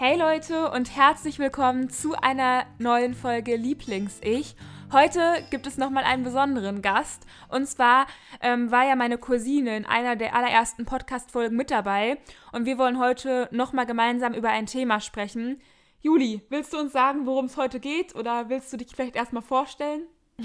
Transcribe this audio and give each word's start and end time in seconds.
Hey 0.00 0.16
Leute 0.16 0.70
und 0.70 0.94
herzlich 0.94 1.40
willkommen 1.40 1.90
zu 1.90 2.14
einer 2.14 2.66
neuen 2.78 3.14
Folge 3.14 3.56
Lieblings-Ich. 3.56 4.54
Heute 4.92 5.44
gibt 5.50 5.66
es 5.66 5.76
nochmal 5.76 6.04
einen 6.04 6.22
besonderen 6.22 6.82
Gast. 6.82 7.26
Und 7.48 7.66
zwar 7.66 8.06
ähm, 8.40 8.70
war 8.70 8.86
ja 8.86 8.94
meine 8.94 9.18
Cousine 9.18 9.76
in 9.76 9.84
einer 9.84 10.14
der 10.14 10.36
allerersten 10.36 10.84
Podcast-Folgen 10.84 11.56
mit 11.56 11.72
dabei. 11.72 12.18
Und 12.52 12.64
wir 12.64 12.78
wollen 12.78 13.00
heute 13.00 13.48
nochmal 13.50 13.86
gemeinsam 13.86 14.34
über 14.34 14.50
ein 14.50 14.66
Thema 14.66 15.00
sprechen. 15.00 15.60
Juli, 16.00 16.42
willst 16.48 16.72
du 16.72 16.78
uns 16.78 16.92
sagen, 16.92 17.26
worum 17.26 17.46
es 17.46 17.56
heute 17.56 17.80
geht? 17.80 18.14
Oder 18.14 18.48
willst 18.48 18.72
du 18.72 18.76
dich 18.76 18.94
vielleicht 18.94 19.16
erstmal 19.16 19.42
vorstellen? 19.42 20.02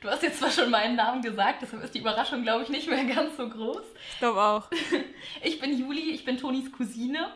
Du 0.00 0.08
hast 0.08 0.22
jetzt 0.22 0.38
zwar 0.38 0.52
schon 0.52 0.70
meinen 0.70 0.94
Namen 0.94 1.22
gesagt, 1.22 1.62
deshalb 1.62 1.82
ist 1.82 1.92
die 1.92 1.98
Überraschung, 1.98 2.44
glaube 2.44 2.62
ich, 2.62 2.68
nicht 2.68 2.88
mehr 2.88 3.04
ganz 3.04 3.36
so 3.36 3.48
groß. 3.48 3.82
Ich 4.12 4.18
glaube 4.20 4.40
auch. 4.40 4.70
Ich 5.42 5.58
bin 5.58 5.76
Juli, 5.76 6.10
ich 6.12 6.24
bin 6.24 6.38
Tonis 6.38 6.70
Cousine. 6.70 7.32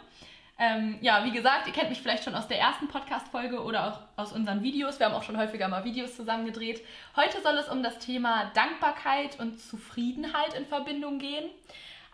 Ähm, 0.63 0.99
ja, 1.01 1.25
wie 1.25 1.33
gesagt, 1.33 1.67
ihr 1.67 1.73
kennt 1.73 1.91
mich 1.91 2.01
vielleicht 2.01 2.23
schon 2.23 2.37
aus 2.37 2.47
der 2.47 2.61
ersten 2.61 2.87
Podcast-Folge 2.87 3.65
oder 3.65 3.89
auch 3.89 3.99
aus 4.15 4.33
unseren 4.33 4.63
Videos. 4.63 5.01
Wir 5.01 5.07
haben 5.07 5.15
auch 5.15 5.25
schon 5.25 5.37
häufiger 5.37 5.67
mal 5.67 5.83
Videos 5.83 6.15
zusammen 6.15 6.47
gedreht. 6.47 6.87
Heute 7.17 7.43
soll 7.43 7.57
es 7.59 7.69
um 7.69 7.83
das 7.83 7.99
Thema 7.99 8.53
Dankbarkeit 8.55 9.41
und 9.41 9.59
Zufriedenheit 9.59 10.55
in 10.55 10.65
Verbindung 10.65 11.19
gehen. 11.19 11.51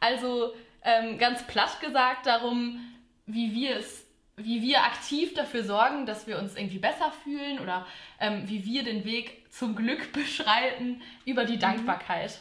Also 0.01 0.55
ähm, 0.83 1.19
ganz 1.19 1.43
platt 1.47 1.79
gesagt 1.83 2.25
darum, 2.25 2.81
wie 3.27 3.53
wir 3.53 3.77
es 3.77 4.07
wie 4.37 4.63
wir 4.63 4.85
aktiv 4.85 5.35
dafür 5.35 5.65
sorgen, 5.65 6.07
dass 6.07 6.27
wir 6.27 6.39
uns 6.39 6.57
irgendwie 6.57 6.79
besser 6.79 7.13
fühlen 7.25 7.59
oder 7.59 7.85
ähm, 8.19 8.45
wie 8.47 8.65
wir 8.65 8.83
den 8.83 9.05
Weg 9.05 9.53
zum 9.53 9.77
Glück 9.77 10.11
beschreiten 10.15 11.03
über 11.27 11.45
die 11.45 11.57
mhm. 11.57 11.61
Dankbarkeit. 11.61 12.41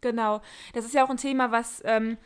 Genau. 0.00 0.40
Das 0.72 0.86
ist 0.86 0.94
ja 0.94 1.04
auch 1.04 1.10
ein 1.10 1.18
Thema, 1.18 1.50
was, 1.50 1.82
ähm, 1.84 2.16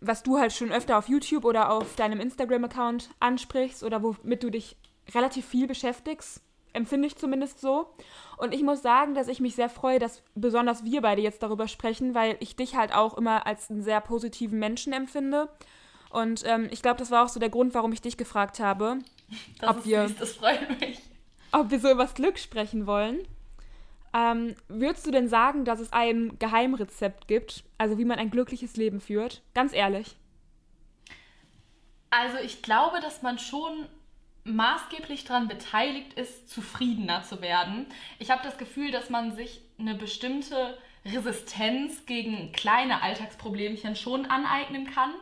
was 0.00 0.22
du 0.22 0.38
halt 0.38 0.52
schon 0.52 0.72
öfter 0.72 0.98
auf 0.98 1.08
YouTube 1.08 1.44
oder 1.44 1.70
auf 1.70 1.96
deinem 1.96 2.20
Instagram-Account 2.20 3.10
ansprichst 3.20 3.82
oder 3.82 4.02
womit 4.02 4.42
du 4.42 4.50
dich 4.50 4.76
relativ 5.14 5.46
viel 5.46 5.66
beschäftigst. 5.66 6.42
Empfinde 6.72 7.06
ich 7.06 7.16
zumindest 7.16 7.60
so. 7.60 7.94
Und 8.38 8.54
ich 8.54 8.62
muss 8.62 8.80
sagen, 8.80 9.14
dass 9.14 9.28
ich 9.28 9.40
mich 9.40 9.54
sehr 9.54 9.68
freue, 9.68 9.98
dass 9.98 10.22
besonders 10.34 10.84
wir 10.84 11.02
beide 11.02 11.20
jetzt 11.20 11.42
darüber 11.42 11.68
sprechen, 11.68 12.14
weil 12.14 12.36
ich 12.40 12.56
dich 12.56 12.76
halt 12.76 12.94
auch 12.94 13.18
immer 13.18 13.46
als 13.46 13.70
einen 13.70 13.82
sehr 13.82 14.00
positiven 14.00 14.58
Menschen 14.58 14.92
empfinde 14.92 15.48
und 16.12 16.42
ähm, 16.44 16.68
ich 16.70 16.82
glaube, 16.82 16.98
das 16.98 17.10
war 17.10 17.24
auch 17.24 17.28
so 17.28 17.40
der 17.40 17.48
Grund, 17.48 17.74
warum 17.74 17.92
ich 17.92 18.02
dich 18.02 18.18
gefragt 18.18 18.60
habe, 18.60 18.98
das 19.58 19.70
ob 19.70 19.86
wir, 19.86 20.08
süß, 20.08 20.18
das 20.18 20.32
freut 20.34 20.80
mich. 20.80 21.00
ob 21.52 21.70
wir 21.70 21.80
so 21.80 21.90
über 21.90 22.02
das 22.02 22.14
Glück 22.14 22.38
sprechen 22.38 22.86
wollen. 22.86 23.26
Ähm, 24.14 24.54
würdest 24.68 25.06
du 25.06 25.10
denn 25.10 25.28
sagen, 25.28 25.64
dass 25.64 25.80
es 25.80 25.92
ein 25.92 26.38
Geheimrezept 26.38 27.28
gibt, 27.28 27.64
also 27.78 27.98
wie 27.98 28.04
man 28.04 28.18
ein 28.18 28.30
glückliches 28.30 28.76
Leben 28.76 29.00
führt? 29.00 29.42
Ganz 29.54 29.72
ehrlich. 29.72 30.16
Also 32.10 32.38
ich 32.38 32.62
glaube, 32.62 33.00
dass 33.00 33.22
man 33.22 33.38
schon 33.38 33.86
maßgeblich 34.44 35.24
daran 35.24 35.48
beteiligt 35.48 36.14
ist, 36.14 36.50
zufriedener 36.50 37.22
zu 37.22 37.40
werden. 37.40 37.86
Ich 38.18 38.30
habe 38.30 38.42
das 38.42 38.58
Gefühl, 38.58 38.90
dass 38.90 39.08
man 39.08 39.34
sich 39.34 39.62
eine 39.78 39.94
bestimmte 39.94 40.76
Resistenz 41.04 42.06
gegen 42.06 42.52
kleine 42.52 43.02
Alltagsproblemchen 43.02 43.96
schon 43.96 44.26
aneignen 44.26 44.90
kann. 44.92 45.12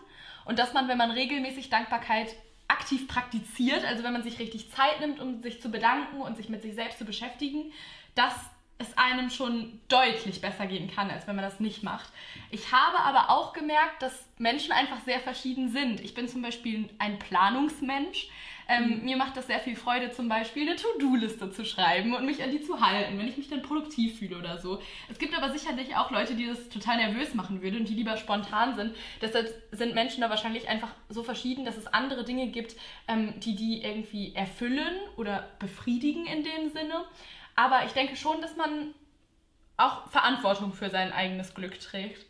Und 0.44 0.58
dass 0.58 0.72
man, 0.72 0.88
wenn 0.88 0.98
man 0.98 1.10
regelmäßig 1.10 1.70
Dankbarkeit 1.70 2.34
aktiv 2.66 3.08
praktiziert, 3.08 3.84
also 3.84 4.02
wenn 4.02 4.12
man 4.12 4.22
sich 4.22 4.38
richtig 4.38 4.70
Zeit 4.70 5.00
nimmt, 5.00 5.20
um 5.20 5.42
sich 5.42 5.60
zu 5.60 5.70
bedanken 5.70 6.20
und 6.20 6.36
sich 6.36 6.48
mit 6.48 6.62
sich 6.62 6.74
selbst 6.74 6.98
zu 6.98 7.04
beschäftigen, 7.04 7.72
dass 8.14 8.34
es 8.80 8.96
einem 8.96 9.30
schon 9.30 9.78
deutlich 9.88 10.40
besser 10.40 10.66
gehen 10.66 10.90
kann, 10.90 11.10
als 11.10 11.26
wenn 11.26 11.36
man 11.36 11.44
das 11.44 11.60
nicht 11.60 11.82
macht. 11.82 12.10
Ich 12.50 12.72
habe 12.72 12.98
aber 12.98 13.30
auch 13.30 13.52
gemerkt, 13.52 14.02
dass 14.02 14.26
Menschen 14.38 14.72
einfach 14.72 15.00
sehr 15.04 15.20
verschieden 15.20 15.68
sind. 15.68 16.00
Ich 16.00 16.14
bin 16.14 16.28
zum 16.28 16.42
Beispiel 16.42 16.88
ein 16.98 17.18
Planungsmensch. 17.18 18.28
Ähm, 18.68 19.00
mhm. 19.00 19.04
Mir 19.04 19.16
macht 19.16 19.36
das 19.36 19.48
sehr 19.48 19.58
viel 19.58 19.74
Freude, 19.74 20.12
zum 20.12 20.28
Beispiel 20.28 20.62
eine 20.62 20.76
To-Do-Liste 20.76 21.50
zu 21.50 21.64
schreiben 21.64 22.14
und 22.14 22.24
mich 22.24 22.42
an 22.42 22.52
die 22.52 22.62
zu 22.62 22.80
halten, 22.80 23.18
wenn 23.18 23.26
ich 23.26 23.36
mich 23.36 23.48
dann 23.48 23.62
produktiv 23.62 24.18
fühle 24.18 24.38
oder 24.38 24.58
so. 24.58 24.80
Es 25.10 25.18
gibt 25.18 25.36
aber 25.36 25.52
sicherlich 25.52 25.96
auch 25.96 26.10
Leute, 26.10 26.36
die 26.36 26.46
das 26.46 26.68
total 26.68 26.98
nervös 26.98 27.34
machen 27.34 27.62
würden 27.62 27.80
und 27.80 27.88
die 27.88 27.94
lieber 27.94 28.16
spontan 28.16 28.76
sind. 28.76 28.94
Deshalb 29.20 29.52
sind 29.72 29.94
Menschen 29.94 30.20
da 30.20 30.30
wahrscheinlich 30.30 30.68
einfach 30.68 30.90
so 31.08 31.24
verschieden, 31.24 31.64
dass 31.64 31.76
es 31.76 31.88
andere 31.88 32.24
Dinge 32.24 32.46
gibt, 32.46 32.76
ähm, 33.08 33.34
die 33.40 33.56
die 33.56 33.82
irgendwie 33.82 34.34
erfüllen 34.36 34.94
oder 35.16 35.48
befriedigen 35.58 36.24
in 36.26 36.44
dem 36.44 36.70
Sinne. 36.70 37.04
Aber 37.60 37.84
ich 37.84 37.92
denke 37.92 38.16
schon, 38.16 38.40
dass 38.40 38.56
man 38.56 38.94
auch 39.76 40.08
Verantwortung 40.08 40.72
für 40.72 40.88
sein 40.88 41.12
eigenes 41.12 41.52
Glück 41.52 41.78
trägt. 41.78 42.24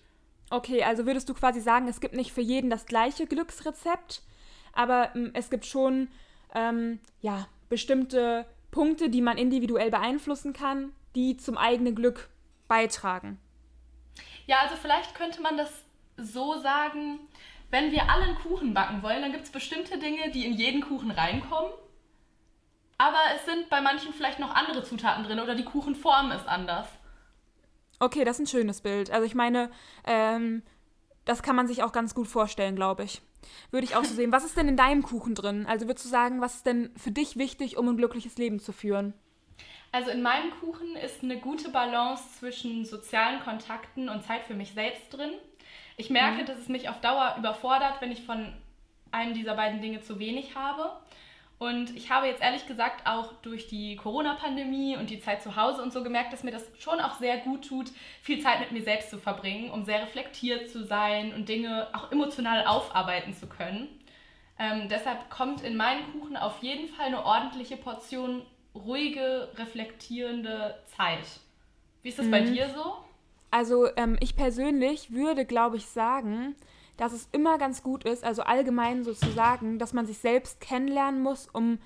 Okay, 0.51 0.83
also 0.83 1.07
würdest 1.07 1.29
du 1.29 1.35
quasi 1.35 1.61
sagen, 1.61 1.87
es 1.87 2.01
gibt 2.01 2.17
nicht 2.17 2.33
für 2.33 2.41
jeden 2.41 2.69
das 2.69 2.85
gleiche 2.85 3.29
Glücksrezept, 3.29 4.23
aber 4.73 5.15
ähm, 5.15 5.31
es 5.35 5.49
gibt 5.49 5.67
schon 5.67 6.09
ähm, 6.53 6.99
ja, 7.21 7.47
bestimmte 7.69 8.45
Punkte, 8.73 9.09
die 9.09 9.23
man 9.23 9.39
individuell 9.39 9.93
beeinflussen 9.93 10.53
kann, 10.53 10.93
die 11.15 11.37
zum 11.37 11.57
eigenen 11.57 11.95
Glück 11.95 12.29
beitragen. 12.67 13.39
Ja, 14.49 14.59
also 14.63 14.75
vielleicht 14.75 15.15
könnte 15.15 15.41
man 15.43 15.57
das 15.57 15.85
so 16.17 16.59
sagen, 16.59 17.21
wenn 17.71 17.93
wir 17.93 18.11
alle 18.11 18.25
einen 18.25 18.39
Kuchen 18.39 18.75
backen 18.75 19.05
wollen, 19.05 19.23
dann 19.23 19.31
gibt 19.31 19.45
es 19.45 19.53
bestimmte 19.53 19.97
Dinge, 19.97 20.33
die 20.33 20.45
in 20.45 20.55
jeden 20.55 20.81
Kuchen 20.81 21.13
reinkommen. 21.13 21.71
Aber 23.01 23.17
es 23.35 23.47
sind 23.47 23.71
bei 23.71 23.81
manchen 23.81 24.13
vielleicht 24.13 24.41
noch 24.41 24.55
andere 24.55 24.85
Zutaten 24.85 25.25
drin 25.25 25.41
oder 25.41 25.55
die 25.55 25.65
Kuchenform 25.65 26.33
ist 26.33 26.47
anders. 26.47 26.87
Okay, 27.99 28.25
das 28.25 28.39
ist 28.39 28.41
ein 28.41 28.59
schönes 28.59 28.83
Bild. 28.83 29.11
Also 29.11 29.25
ich 29.25 29.35
meine, 29.35 29.71
ähm, 30.05 30.63
das 31.25 31.43
kann 31.43 31.57
man 31.57 31.67
sich 31.67 31.83
auch 31.83 31.93
ganz 31.93 32.15
gut 32.15 32.29
vorstellen, 32.29 32.77
glaube 32.77 33.05
ich. 33.05 33.23
Würde 33.71 33.87
ich 33.87 33.97
auch 33.97 34.05
so 34.05 34.13
sehen. 34.17 34.33
Was 34.33 34.45
ist 34.45 34.59
denn 34.59 34.69
in 34.69 34.77
deinem 34.77 35.03
Kuchen 35.03 35.35
drin? 35.35 35.65
Also 35.67 35.87
würdest 35.87 36.05
du 36.05 36.11
sagen, 36.11 36.43
was 36.43 36.57
ist 36.57 36.67
denn 36.67 36.93
für 36.95 37.11
dich 37.11 37.39
wichtig, 37.39 37.79
um 37.79 37.89
ein 37.89 37.97
glückliches 37.97 38.37
Leben 38.37 38.61
zu 38.61 38.71
führen? 38.71 39.15
Also 39.93 40.11
in 40.11 40.21
meinem 40.21 40.51
Kuchen 40.61 40.95
ist 40.97 41.23
eine 41.23 41.39
gute 41.39 41.71
Balance 41.71 42.23
zwischen 42.39 42.85
sozialen 42.85 43.41
Kontakten 43.41 44.11
und 44.11 44.25
Zeit 44.25 44.43
für 44.43 44.55
mich 44.55 44.75
selbst 44.75 45.09
drin. 45.09 45.33
Ich 45.97 46.11
merke, 46.11 46.43
mhm. 46.43 46.47
dass 46.47 46.59
es 46.59 46.69
mich 46.69 46.91
auf 46.91 47.01
Dauer 47.01 47.37
überfordert, 47.39 48.03
wenn 48.03 48.13
ich 48.13 48.27
von 48.27 48.53
einem 49.11 49.33
dieser 49.33 49.55
beiden 49.55 49.81
Dinge 49.81 50.03
zu 50.03 50.19
wenig 50.19 50.55
habe. 50.55 51.01
Und 51.61 51.95
ich 51.95 52.11
habe 52.11 52.27
jetzt 52.27 52.43
ehrlich 52.43 52.67
gesagt 52.67 53.07
auch 53.07 53.35
durch 53.43 53.67
die 53.67 53.95
Corona-Pandemie 53.97 54.97
und 54.97 55.11
die 55.11 55.21
Zeit 55.21 55.43
zu 55.43 55.57
Hause 55.57 55.83
und 55.83 55.93
so 55.93 56.03
gemerkt, 56.03 56.33
dass 56.33 56.43
mir 56.43 56.53
das 56.53 56.67
schon 56.79 56.99
auch 57.01 57.19
sehr 57.19 57.37
gut 57.37 57.69
tut, 57.69 57.91
viel 58.23 58.41
Zeit 58.41 58.61
mit 58.61 58.73
mir 58.73 58.83
selbst 58.83 59.11
zu 59.11 59.19
verbringen, 59.19 59.71
um 59.71 59.85
sehr 59.85 60.01
reflektiert 60.01 60.71
zu 60.71 60.87
sein 60.87 61.35
und 61.35 61.51
Dinge 61.51 61.89
auch 61.93 62.11
emotional 62.11 62.65
aufarbeiten 62.65 63.35
zu 63.35 63.47
können. 63.47 63.89
Ähm, 64.59 64.89
deshalb 64.89 65.29
kommt 65.29 65.61
in 65.61 65.77
meinen 65.77 66.11
Kuchen 66.13 66.39
auf 66.39 66.63
jeden 66.63 66.89
Fall 66.89 67.09
eine 67.09 67.27
ordentliche 67.27 67.77
Portion 67.77 68.41
ruhige, 68.75 69.51
reflektierende 69.57 70.79
Zeit. 70.97 71.27
Wie 72.01 72.09
ist 72.09 72.19
das 72.19 72.25
mhm. 72.25 72.31
bei 72.31 72.41
dir 72.41 72.71
so? 72.71 72.95
Also 73.51 73.87
ähm, 73.97 74.17
ich 74.21 74.35
persönlich 74.35 75.13
würde, 75.13 75.45
glaube 75.45 75.77
ich, 75.77 75.85
sagen, 75.85 76.57
dass 77.01 77.15
es 77.15 77.29
immer 77.33 77.57
ganz 77.57 77.83
gut 77.83 78.05
ist, 78.05 78.25
also 78.25 78.43
allgemein 78.43 79.05
sozusagen, 79.05 79.79
dass 79.79 79.95
man 79.95 80.05
sich 80.05 80.19
selbst 80.19 80.61
kennenlernen 80.61 81.23
muss, 81.23 81.49
um 81.51 81.79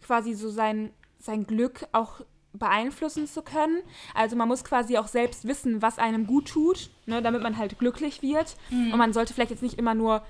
quasi 0.00 0.32
so 0.32 0.48
sein, 0.48 0.90
sein 1.18 1.46
Glück 1.46 1.86
auch 1.92 2.22
beeinflussen 2.54 3.26
zu 3.26 3.42
können. 3.42 3.82
Also 4.14 4.34
man 4.34 4.48
muss 4.48 4.64
quasi 4.64 4.96
auch 4.96 5.08
selbst 5.08 5.46
wissen, 5.46 5.82
was 5.82 5.98
einem 5.98 6.26
gut 6.26 6.48
tut, 6.48 6.88
ne, 7.04 7.20
damit 7.20 7.42
man 7.42 7.58
halt 7.58 7.78
glücklich 7.78 8.22
wird. 8.22 8.56
Mhm. 8.70 8.92
Und 8.92 8.98
man 8.98 9.12
sollte 9.12 9.34
vielleicht 9.34 9.50
jetzt 9.50 9.62
nicht 9.62 9.78
immer 9.78 9.94
nur 9.94 10.22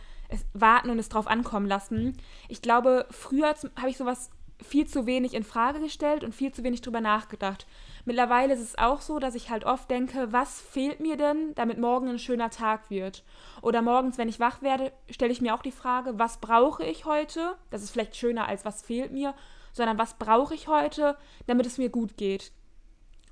warten 0.54 0.90
und 0.90 0.98
es 0.98 1.08
drauf 1.08 1.28
ankommen 1.28 1.66
lassen. 1.66 2.16
Ich 2.48 2.62
glaube, 2.62 3.06
früher 3.10 3.54
habe 3.76 3.90
ich 3.90 3.96
sowas 3.96 4.30
viel 4.62 4.86
zu 4.86 5.06
wenig 5.06 5.34
in 5.34 5.44
Frage 5.44 5.80
gestellt 5.80 6.24
und 6.24 6.34
viel 6.34 6.52
zu 6.52 6.64
wenig 6.64 6.80
drüber 6.80 7.00
nachgedacht. 7.00 7.66
Mittlerweile 8.04 8.54
ist 8.54 8.60
es 8.60 8.78
auch 8.78 9.00
so, 9.00 9.18
dass 9.18 9.34
ich 9.34 9.50
halt 9.50 9.64
oft 9.64 9.90
denke, 9.90 10.32
was 10.32 10.60
fehlt 10.60 11.00
mir 11.00 11.16
denn, 11.16 11.54
damit 11.54 11.78
morgen 11.78 12.08
ein 12.08 12.18
schöner 12.18 12.50
Tag 12.50 12.90
wird? 12.90 13.24
Oder 13.62 13.82
morgens, 13.82 14.18
wenn 14.18 14.28
ich 14.28 14.40
wach 14.40 14.62
werde, 14.62 14.92
stelle 15.08 15.32
ich 15.32 15.40
mir 15.40 15.54
auch 15.54 15.62
die 15.62 15.72
Frage, 15.72 16.18
was 16.18 16.38
brauche 16.38 16.84
ich 16.84 17.04
heute? 17.04 17.56
Das 17.70 17.82
ist 17.82 17.90
vielleicht 17.90 18.16
schöner 18.16 18.46
als 18.48 18.64
was 18.64 18.82
fehlt 18.82 19.12
mir, 19.12 19.34
sondern 19.72 19.98
was 19.98 20.14
brauche 20.14 20.54
ich 20.54 20.68
heute, 20.68 21.16
damit 21.46 21.66
es 21.66 21.78
mir 21.78 21.90
gut 21.90 22.16
geht? 22.16 22.52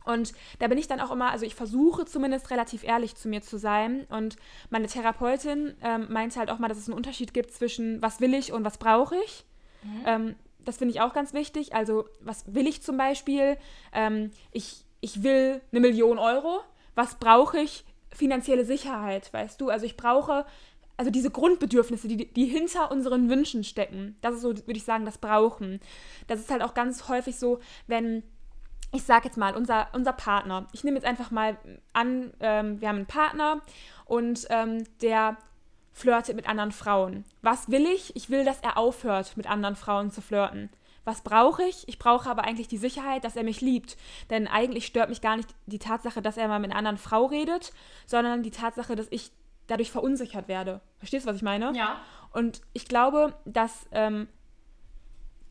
Und 0.04 0.32
da 0.58 0.68
bin 0.68 0.78
ich 0.78 0.88
dann 0.88 1.00
auch 1.00 1.10
immer, 1.10 1.30
also 1.30 1.44
ich 1.44 1.54
versuche 1.54 2.04
zumindest 2.04 2.50
relativ 2.50 2.84
ehrlich 2.84 3.16
zu 3.16 3.28
mir 3.28 3.42
zu 3.42 3.58
sein. 3.58 4.06
Und 4.08 4.36
meine 4.70 4.86
Therapeutin 4.86 5.74
ähm, 5.82 6.06
meinte 6.10 6.38
halt 6.38 6.50
auch 6.50 6.58
mal, 6.58 6.68
dass 6.68 6.78
es 6.78 6.88
einen 6.88 6.96
Unterschied 6.96 7.34
gibt 7.34 7.52
zwischen 7.52 8.00
was 8.00 8.20
will 8.20 8.34
ich 8.34 8.52
und 8.52 8.64
was 8.64 8.78
brauche 8.78 9.16
ich. 9.24 9.44
Mhm. 9.82 10.02
Ähm, 10.06 10.36
das 10.64 10.78
finde 10.78 10.94
ich 10.94 11.00
auch 11.00 11.12
ganz 11.12 11.32
wichtig. 11.32 11.74
Also, 11.74 12.06
was 12.20 12.44
will 12.52 12.66
ich 12.66 12.82
zum 12.82 12.96
Beispiel? 12.96 13.56
Ähm, 13.92 14.30
ich, 14.52 14.84
ich 15.00 15.22
will 15.22 15.60
eine 15.72 15.80
Million 15.80 16.18
Euro. 16.18 16.60
Was 16.94 17.16
brauche 17.16 17.58
ich? 17.58 17.84
Finanzielle 18.12 18.64
Sicherheit, 18.64 19.32
weißt 19.32 19.60
du? 19.60 19.68
Also, 19.68 19.86
ich 19.86 19.96
brauche 19.96 20.44
also 20.96 21.10
diese 21.10 21.30
Grundbedürfnisse, 21.30 22.08
die, 22.08 22.30
die 22.30 22.44
hinter 22.44 22.90
unseren 22.90 23.30
Wünschen 23.30 23.64
stecken. 23.64 24.16
Das 24.20 24.34
ist 24.34 24.42
so, 24.42 24.50
würde 24.50 24.76
ich 24.76 24.84
sagen, 24.84 25.06
das 25.06 25.16
Brauchen. 25.16 25.80
Das 26.26 26.40
ist 26.40 26.50
halt 26.50 26.60
auch 26.60 26.74
ganz 26.74 27.08
häufig 27.08 27.38
so, 27.38 27.58
wenn 27.86 28.22
ich 28.92 29.04
sage 29.04 29.26
jetzt 29.26 29.38
mal, 29.38 29.56
unser, 29.56 29.88
unser 29.92 30.12
Partner, 30.12 30.66
ich 30.72 30.84
nehme 30.84 30.96
jetzt 30.96 31.06
einfach 31.06 31.30
mal 31.30 31.56
an, 31.92 32.32
ähm, 32.40 32.80
wir 32.80 32.88
haben 32.88 32.96
einen 32.96 33.06
Partner 33.06 33.62
und 34.04 34.46
ähm, 34.50 34.84
der 35.00 35.36
flirtet 35.92 36.36
mit 36.36 36.48
anderen 36.48 36.72
Frauen. 36.72 37.24
Was 37.42 37.70
will 37.70 37.86
ich? 37.86 38.14
Ich 38.16 38.30
will, 38.30 38.44
dass 38.44 38.60
er 38.60 38.76
aufhört, 38.76 39.36
mit 39.36 39.48
anderen 39.48 39.76
Frauen 39.76 40.10
zu 40.10 40.20
flirten. 40.20 40.70
Was 41.04 41.22
brauche 41.22 41.64
ich? 41.64 41.88
Ich 41.88 41.98
brauche 41.98 42.28
aber 42.28 42.44
eigentlich 42.44 42.68
die 42.68 42.76
Sicherheit, 42.76 43.24
dass 43.24 43.36
er 43.36 43.42
mich 43.42 43.60
liebt. 43.60 43.96
Denn 44.28 44.46
eigentlich 44.46 44.86
stört 44.86 45.08
mich 45.08 45.20
gar 45.20 45.36
nicht 45.36 45.48
die 45.66 45.78
Tatsache, 45.78 46.22
dass 46.22 46.36
er 46.36 46.48
mal 46.48 46.60
mit 46.60 46.70
einer 46.70 46.78
anderen 46.78 46.98
Frau 46.98 47.26
redet, 47.26 47.72
sondern 48.06 48.42
die 48.42 48.50
Tatsache, 48.50 48.96
dass 48.96 49.08
ich 49.10 49.32
dadurch 49.66 49.90
verunsichert 49.90 50.48
werde. 50.48 50.80
Verstehst 50.98 51.24
du, 51.24 51.30
was 51.30 51.36
ich 51.36 51.42
meine? 51.42 51.72
Ja. 51.74 52.00
Und 52.32 52.60
ich 52.72 52.86
glaube, 52.86 53.34
dass, 53.44 53.88
ähm, 53.92 54.28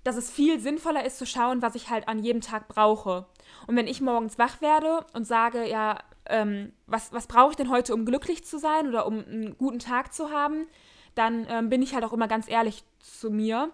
dass 0.03 0.17
es 0.17 0.29
viel 0.29 0.59
sinnvoller 0.59 1.03
ist 1.05 1.17
zu 1.17 1.25
schauen, 1.25 1.61
was 1.61 1.75
ich 1.75 1.89
halt 1.89 2.07
an 2.07 2.19
jedem 2.19 2.41
Tag 2.41 2.67
brauche. 2.67 3.25
Und 3.67 3.75
wenn 3.75 3.87
ich 3.87 4.01
morgens 4.01 4.37
wach 4.37 4.61
werde 4.61 5.05
und 5.13 5.25
sage, 5.25 5.67
ja, 5.67 5.99
ähm, 6.29 6.73
was, 6.87 7.11
was 7.11 7.27
brauche 7.27 7.51
ich 7.51 7.55
denn 7.57 7.69
heute, 7.69 7.93
um 7.93 8.05
glücklich 8.05 8.45
zu 8.45 8.57
sein 8.57 8.87
oder 8.87 9.05
um 9.05 9.19
einen 9.19 9.57
guten 9.57 9.79
Tag 9.79 10.13
zu 10.13 10.29
haben, 10.29 10.67
dann 11.15 11.45
ähm, 11.49 11.69
bin 11.69 11.81
ich 11.81 11.93
halt 11.93 12.03
auch 12.03 12.13
immer 12.13 12.27
ganz 12.27 12.49
ehrlich 12.49 12.83
zu 12.99 13.29
mir. 13.29 13.71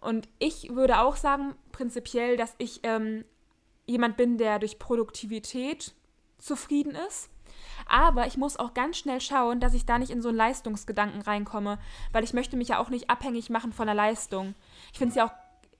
Und 0.00 0.28
ich 0.38 0.74
würde 0.74 1.00
auch 1.00 1.16
sagen, 1.16 1.54
prinzipiell, 1.72 2.36
dass 2.36 2.54
ich 2.58 2.80
ähm, 2.82 3.24
jemand 3.86 4.16
bin, 4.16 4.38
der 4.38 4.58
durch 4.58 4.78
Produktivität 4.78 5.94
zufrieden 6.38 6.94
ist. 7.08 7.30
Aber 7.86 8.26
ich 8.26 8.36
muss 8.36 8.58
auch 8.58 8.74
ganz 8.74 8.98
schnell 8.98 9.20
schauen, 9.20 9.60
dass 9.60 9.74
ich 9.74 9.86
da 9.86 9.98
nicht 9.98 10.10
in 10.10 10.22
so 10.22 10.28
einen 10.28 10.38
Leistungsgedanken 10.38 11.22
reinkomme, 11.22 11.78
weil 12.12 12.24
ich 12.24 12.32
möchte 12.32 12.56
mich 12.56 12.68
ja 12.68 12.78
auch 12.78 12.90
nicht 12.90 13.10
abhängig 13.10 13.50
machen 13.50 13.72
von 13.72 13.86
der 13.86 13.94
Leistung. 13.94 14.54
Ich 14.92 14.98
finde 14.98 15.10
es 15.10 15.16
ja 15.16 15.26
auch, 15.26 15.32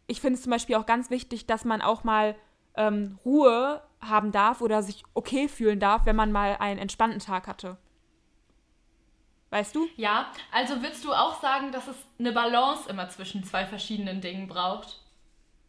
ich 0.07 0.21
finde 0.21 0.37
es 0.37 0.43
zum 0.43 0.51
Beispiel 0.51 0.77
auch 0.77 0.87
ganz 0.87 1.11
wichtig, 1.11 1.47
dass 1.47 1.65
man 1.65 1.83
auch 1.83 2.05
mal 2.05 2.35
ähm, 2.77 3.19
Ruhe 3.25 3.83
haben 4.09 4.33
darf 4.33 4.61
oder 4.61 4.83
sich 4.83 5.03
okay 5.15 5.49
fühlen 5.49 5.81
darf, 5.81 6.07
wenn 6.07 6.17
man 6.17 6.33
mal 6.33 6.57
einen 6.59 6.79
entspannten 6.79 7.21
Tag 7.21 7.47
hatte. 7.47 7.77
Weißt 9.51 9.77
du? 9.77 9.89
Ja, 9.97 10.33
also 10.51 10.83
willst 10.83 11.05
du 11.05 11.13
auch 11.13 11.41
sagen, 11.41 11.71
dass 11.71 11.87
es 11.87 11.97
eine 12.19 12.33
Balance 12.33 12.89
immer 12.89 13.09
zwischen 13.09 13.45
zwei 13.45 13.65
verschiedenen 13.65 14.21
Dingen 14.21 14.49
braucht? 14.49 15.01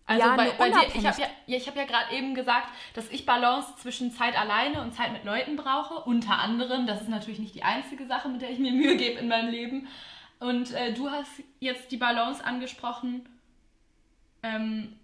Also 0.08 0.28
ja, 0.28 0.36
bei, 0.36 0.52
bei 0.52 0.70
dir, 0.70 0.88
ich 0.94 1.06
habe 1.06 1.22
ja, 1.22 1.28
ja, 1.48 1.60
hab 1.60 1.76
ja 1.76 1.86
gerade 1.86 2.16
eben 2.16 2.36
gesagt, 2.36 2.68
dass 2.94 3.10
ich 3.10 3.26
Balance 3.26 3.76
zwischen 3.78 4.12
Zeit 4.12 4.40
alleine 4.40 4.82
und 4.82 4.94
Zeit 4.94 5.12
mit 5.12 5.24
Leuten 5.24 5.56
brauche. 5.56 5.96
Unter 6.04 6.40
anderem, 6.40 6.86
das 6.86 7.02
ist 7.02 7.10
natürlich 7.10 7.40
nicht 7.40 7.56
die 7.56 7.64
einzige 7.64 8.06
Sache, 8.06 8.30
mit 8.30 8.42
der 8.42 8.52
ich 8.52 8.60
mir 8.60 8.72
Mühe 8.72 8.98
gebe 8.98 9.20
in 9.20 9.28
meinem 9.28 9.50
Leben. 9.50 9.88
Und 10.40 10.72
äh, 10.74 10.94
du 10.94 11.10
hast 11.10 11.42
jetzt 11.60 11.92
die 11.92 11.98
Balance 11.98 12.44
angesprochen, 12.44 13.28
ähm, 14.44 14.96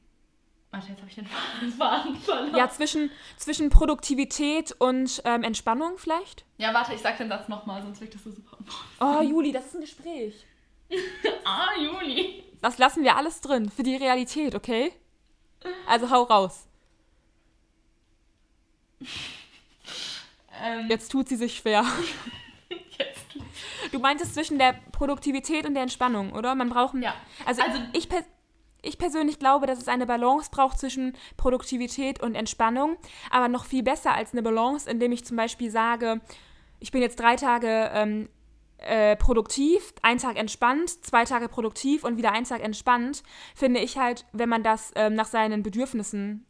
Warte, 0.72 0.88
jetzt 0.88 1.00
habe 1.00 1.10
ich 1.10 1.16
den 1.16 1.28
Faden 1.78 2.16
verloren. 2.18 2.56
Ja, 2.56 2.70
zwischen, 2.70 3.12
zwischen 3.38 3.70
Produktivität 3.70 4.74
und 4.80 5.22
ähm, 5.26 5.44
Entspannung 5.44 5.98
vielleicht? 5.98 6.46
Ja, 6.58 6.74
warte, 6.74 6.94
ich 6.94 7.02
sag 7.02 7.18
den 7.18 7.28
Satz 7.28 7.50
nochmal, 7.50 7.82
sonst 7.82 8.00
wirkt 8.00 8.16
das 8.16 8.24
so 8.24 8.32
super. 8.32 8.58
Oh, 9.02 9.22
Juli, 9.22 9.52
das 9.52 9.66
ist 9.68 9.76
ein 9.76 9.82
Gespräch. 9.82 10.46
ah, 11.46 11.70
Juli. 11.78 12.44
Das 12.62 12.78
lassen 12.78 13.04
wir 13.04 13.18
alles 13.18 13.42
drin, 13.42 13.70
für 13.70 13.84
die 13.84 13.96
Realität, 13.96 14.56
okay? 14.56 14.94
Also 15.88 16.10
hau 16.10 16.24
raus. 16.24 16.68
ähm, 20.64 20.88
Jetzt 20.90 21.12
tut 21.12 21.28
sie 21.28 21.36
sich 21.36 21.58
schwer. 21.58 21.86
Du 23.92 24.00
meintest 24.00 24.36
zwischen 24.36 24.58
der 24.58 24.74
Produktivität 24.92 25.66
und 25.66 25.74
der 25.74 25.84
Entspannung, 25.84 26.32
oder? 26.32 26.56
Man 26.56 26.70
braucht. 26.70 26.96
Ja. 26.96 27.14
Also, 27.46 27.62
also 27.62 27.82
ich, 27.92 28.08
ich 28.82 28.98
persönlich 28.98 29.40
glaube, 29.40 29.68
dass 29.68 29.80
es 29.80 29.88
eine 29.88 30.06
Balance 30.06 30.50
braucht 30.52 30.80
zwischen 30.80 31.14
Produktivität 31.38 32.22
und 32.22 32.36
Entspannung, 32.36 32.98
aber 33.30 33.48
noch 33.48 33.66
viel 33.66 33.84
besser 33.84 34.14
als 34.14 34.34
eine 34.34 34.44
Balance, 34.44 34.90
indem 34.90 35.12
ich 35.12 35.26
zum 35.26 35.38
Beispiel 35.38 35.70
sage, 35.70 36.22
ich 36.80 36.92
bin 36.92 37.02
jetzt 37.02 37.20
drei 37.20 37.36
Tage 37.36 37.92
ähm, 37.94 38.30
äh, 38.80 39.16
produktiv, 39.16 39.94
ein 40.02 40.18
Tag 40.18 40.38
entspannt, 40.38 40.90
zwei 41.06 41.26
Tage 41.26 41.48
produktiv 41.48 42.04
und 42.04 42.18
wieder 42.18 42.32
ein 42.32 42.46
Tag 42.46 42.64
entspannt, 42.64 43.24
finde 43.56 43.80
ich 43.80 43.98
halt, 43.98 44.26
wenn 44.34 44.50
man 44.50 44.64
das 44.64 44.92
ähm, 44.96 45.14
nach 45.14 45.28
seinen 45.28 45.62
Bedürfnissen 45.62 46.46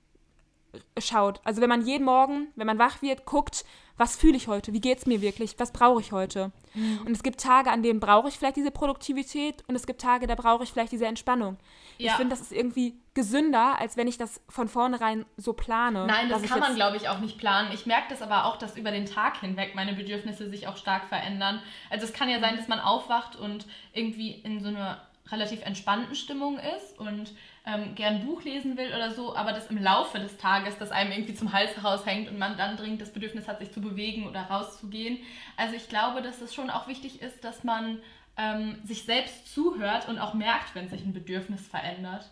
schaut. 0.99 1.41
Also 1.43 1.61
wenn 1.61 1.69
man 1.69 1.85
jeden 1.85 2.05
Morgen, 2.05 2.47
wenn 2.55 2.67
man 2.67 2.79
wach 2.79 3.01
wird, 3.01 3.25
guckt, 3.25 3.65
was 3.97 4.15
fühle 4.15 4.35
ich 4.35 4.47
heute, 4.47 4.73
wie 4.73 4.81
geht 4.81 4.97
es 4.97 5.05
mir 5.05 5.21
wirklich, 5.21 5.55
was 5.59 5.71
brauche 5.71 6.01
ich 6.01 6.11
heute. 6.11 6.51
Mhm. 6.73 7.01
Und 7.05 7.11
es 7.11 7.21
gibt 7.21 7.39
Tage, 7.39 7.69
an 7.69 7.83
denen 7.83 7.99
brauche 7.99 8.29
ich 8.29 8.37
vielleicht 8.37 8.55
diese 8.55 8.71
Produktivität 8.71 9.63
und 9.67 9.75
es 9.75 9.85
gibt 9.85 10.01
Tage, 10.01 10.25
da 10.25 10.35
brauche 10.35 10.63
ich 10.63 10.71
vielleicht 10.71 10.91
diese 10.91 11.05
Entspannung. 11.05 11.57
Ja. 11.97 12.11
Ich 12.11 12.17
finde, 12.17 12.35
das 12.35 12.41
ist 12.41 12.51
irgendwie 12.51 12.95
gesünder, 13.13 13.79
als 13.79 13.97
wenn 13.97 14.07
ich 14.07 14.17
das 14.17 14.41
von 14.49 14.67
vornherein 14.67 15.25
so 15.37 15.53
plane. 15.53 16.07
Nein, 16.07 16.29
das 16.29 16.41
kann 16.43 16.59
man, 16.59 16.75
glaube 16.75 16.97
ich, 16.97 17.09
auch 17.09 17.19
nicht 17.19 17.37
planen. 17.37 17.71
Ich 17.73 17.85
merke 17.85 18.07
das 18.09 18.21
aber 18.21 18.45
auch, 18.45 18.57
dass 18.57 18.75
über 18.75 18.91
den 18.91 19.05
Tag 19.05 19.41
hinweg 19.41 19.75
meine 19.75 19.93
Bedürfnisse 19.93 20.49
sich 20.49 20.67
auch 20.67 20.77
stark 20.77 21.07
verändern. 21.09 21.61
Also 21.89 22.05
es 22.05 22.13
kann 22.13 22.29
ja 22.29 22.39
sein, 22.39 22.57
dass 22.57 22.67
man 22.67 22.79
aufwacht 22.79 23.35
und 23.35 23.67
irgendwie 23.93 24.31
in 24.31 24.61
so 24.61 24.69
einer 24.69 25.01
relativ 25.29 25.61
entspannten 25.63 26.15
Stimmung 26.15 26.57
ist 26.57 26.97
und 26.99 27.33
ähm, 27.65 27.93
gern 27.95 28.25
Buch 28.25 28.43
lesen 28.43 28.75
will 28.77 28.87
oder 28.87 29.11
so, 29.11 29.35
aber 29.35 29.53
das 29.53 29.67
im 29.67 29.77
Laufe 29.77 30.19
des 30.19 30.37
Tages, 30.37 30.77
das 30.77 30.91
einem 30.91 31.11
irgendwie 31.11 31.35
zum 31.35 31.53
Hals 31.53 31.75
heraushängt 31.75 32.29
und 32.29 32.39
man 32.39 32.57
dann 32.57 32.75
dringend 32.75 33.01
das 33.01 33.13
Bedürfnis 33.13 33.47
hat, 33.47 33.59
sich 33.59 33.71
zu 33.71 33.81
bewegen 33.81 34.27
oder 34.27 34.41
rauszugehen. 34.41 35.19
Also 35.57 35.75
ich 35.75 35.87
glaube, 35.87 36.21
dass 36.21 36.41
es 36.41 36.53
schon 36.53 36.69
auch 36.69 36.87
wichtig 36.87 37.21
ist, 37.21 37.43
dass 37.43 37.63
man 37.63 37.99
ähm, 38.37 38.79
sich 38.83 39.03
selbst 39.03 39.53
zuhört 39.53 40.07
und 40.07 40.17
auch 40.17 40.33
merkt, 40.33 40.73
wenn 40.73 40.89
sich 40.89 41.03
ein 41.03 41.13
Bedürfnis 41.13 41.67
verändert. 41.67 42.29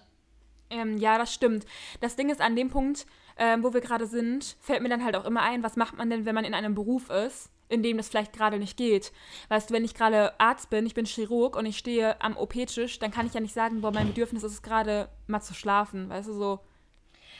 Ähm, 0.71 0.97
ja, 0.97 1.17
das 1.17 1.33
stimmt. 1.33 1.65
Das 2.01 2.15
Ding 2.15 2.29
ist, 2.29 2.41
an 2.41 2.55
dem 2.55 2.69
Punkt, 2.69 3.05
ähm, 3.37 3.63
wo 3.63 3.73
wir 3.73 3.81
gerade 3.81 4.07
sind, 4.07 4.57
fällt 4.59 4.81
mir 4.81 4.89
dann 4.89 5.03
halt 5.03 5.15
auch 5.15 5.25
immer 5.25 5.41
ein, 5.41 5.63
was 5.63 5.75
macht 5.75 5.97
man 5.97 6.09
denn, 6.09 6.25
wenn 6.25 6.35
man 6.35 6.45
in 6.45 6.53
einem 6.53 6.75
Beruf 6.75 7.09
ist, 7.09 7.49
in 7.69 7.83
dem 7.83 7.97
das 7.97 8.09
vielleicht 8.09 8.33
gerade 8.33 8.57
nicht 8.57 8.75
geht. 8.75 9.11
Weißt 9.47 9.69
du, 9.69 9.73
wenn 9.73 9.85
ich 9.85 9.93
gerade 9.93 10.37
Arzt 10.39 10.69
bin, 10.69 10.85
ich 10.85 10.95
bin 10.95 11.05
Chirurg 11.05 11.55
und 11.55 11.65
ich 11.65 11.77
stehe 11.77 12.19
am 12.19 12.35
OP-Tisch, 12.35 12.99
dann 12.99 13.11
kann 13.11 13.27
ich 13.27 13.33
ja 13.33 13.39
nicht 13.39 13.53
sagen, 13.53 13.81
boah, 13.81 13.91
mein 13.91 14.07
Bedürfnis 14.07 14.43
ist 14.43 14.53
es 14.53 14.61
gerade 14.61 15.07
mal 15.27 15.41
zu 15.41 15.53
schlafen. 15.53 16.09
Weißt 16.09 16.27
du, 16.27 16.33
so. 16.33 16.59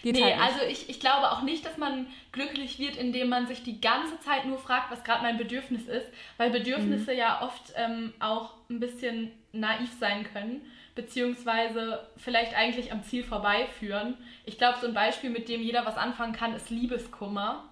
Geht 0.04 0.16
nee, 0.16 0.24
halt 0.24 0.40
also 0.40 0.66
ich, 0.66 0.90
ich 0.90 1.00
glaube 1.00 1.32
auch 1.32 1.42
nicht, 1.42 1.66
dass 1.66 1.78
man 1.78 2.08
glücklich 2.32 2.80
wird, 2.80 2.96
indem 2.96 3.28
man 3.28 3.48
sich 3.48 3.64
die 3.64 3.82
ganze 3.82 4.18
Zeit 4.20 4.46
nur 4.46 4.58
fragt, 4.58 4.92
was 4.92 5.04
gerade 5.04 5.24
mein 5.24 5.38
Bedürfnis 5.38 5.88
ist, 5.88 6.08
weil 6.38 6.52
Bedürfnisse 6.52 7.12
mhm. 7.12 7.18
ja 7.18 7.42
oft 7.42 7.74
ähm, 7.76 8.14
auch 8.20 8.54
ein 8.70 8.80
bisschen 8.80 9.32
naiv 9.52 9.92
sein 10.00 10.24
können, 10.32 10.62
beziehungsweise 10.96 12.08
vielleicht 12.16 12.56
eigentlich 12.56 12.94
am 12.94 13.04
Ziel 13.04 13.24
vorbeiführen. 13.24 14.16
Ich 14.46 14.58
glaube, 14.58 14.78
so 14.80 14.88
ein 14.88 14.94
Beispiel, 14.94 15.32
mit 15.32 15.50
dem 15.50 15.62
jeder 15.62 15.86
was 15.86 15.98
anfangen 15.98 16.34
kann, 16.34 16.56
ist 16.56 16.70
Liebeskummer. 16.70 17.69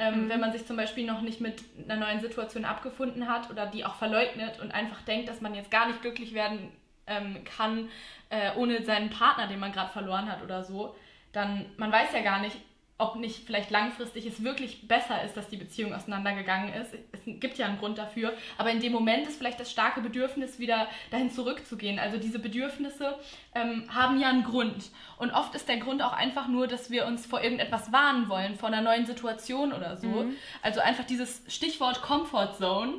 Ähm, 0.00 0.24
mhm. 0.24 0.28
Wenn 0.30 0.40
man 0.40 0.52
sich 0.52 0.66
zum 0.66 0.76
Beispiel 0.76 1.04
noch 1.04 1.20
nicht 1.20 1.42
mit 1.42 1.62
einer 1.84 2.06
neuen 2.06 2.20
Situation 2.20 2.64
abgefunden 2.64 3.28
hat 3.28 3.50
oder 3.50 3.66
die 3.66 3.84
auch 3.84 3.96
verleugnet 3.96 4.58
und 4.58 4.72
einfach 4.72 5.02
denkt, 5.02 5.28
dass 5.28 5.42
man 5.42 5.54
jetzt 5.54 5.70
gar 5.70 5.86
nicht 5.86 6.00
glücklich 6.00 6.32
werden 6.32 6.72
ähm, 7.06 7.44
kann 7.44 7.88
äh, 8.30 8.52
ohne 8.56 8.82
seinen 8.82 9.10
Partner, 9.10 9.46
den 9.46 9.60
man 9.60 9.72
gerade 9.72 9.92
verloren 9.92 10.30
hat 10.30 10.42
oder 10.42 10.64
so, 10.64 10.96
dann 11.32 11.66
man 11.76 11.92
weiß 11.92 12.12
ja 12.14 12.22
gar 12.22 12.40
nicht, 12.40 12.56
ob 13.00 13.16
nicht 13.16 13.46
vielleicht 13.46 13.70
langfristig 13.70 14.26
es 14.26 14.44
wirklich 14.44 14.86
besser 14.86 15.22
ist, 15.24 15.36
dass 15.36 15.48
die 15.48 15.56
Beziehung 15.56 15.94
auseinandergegangen 15.94 16.74
ist. 16.74 16.94
Es 17.12 17.20
gibt 17.24 17.56
ja 17.58 17.66
einen 17.66 17.78
Grund 17.78 17.98
dafür, 17.98 18.32
aber 18.58 18.70
in 18.70 18.80
dem 18.80 18.92
Moment 18.92 19.26
ist 19.26 19.38
vielleicht 19.38 19.58
das 19.58 19.70
starke 19.70 20.00
Bedürfnis, 20.00 20.58
wieder 20.58 20.86
dahin 21.10 21.30
zurückzugehen. 21.30 21.98
Also 21.98 22.18
diese 22.18 22.38
Bedürfnisse 22.38 23.18
ähm, 23.54 23.84
haben 23.92 24.20
ja 24.20 24.28
einen 24.28 24.44
Grund. 24.44 24.90
Und 25.16 25.30
oft 25.30 25.54
ist 25.54 25.68
der 25.68 25.78
Grund 25.78 26.02
auch 26.02 26.12
einfach 26.12 26.46
nur, 26.46 26.66
dass 26.66 26.90
wir 26.90 27.06
uns 27.06 27.26
vor 27.26 27.42
irgendetwas 27.42 27.90
warnen 27.90 28.28
wollen, 28.28 28.56
vor 28.56 28.68
einer 28.68 28.82
neuen 28.82 29.06
Situation 29.06 29.72
oder 29.72 29.96
so. 29.96 30.08
Mhm. 30.08 30.36
Also 30.62 30.80
einfach 30.80 31.04
dieses 31.04 31.42
Stichwort 31.48 32.02
Comfort 32.02 32.54
Zone. 32.58 32.94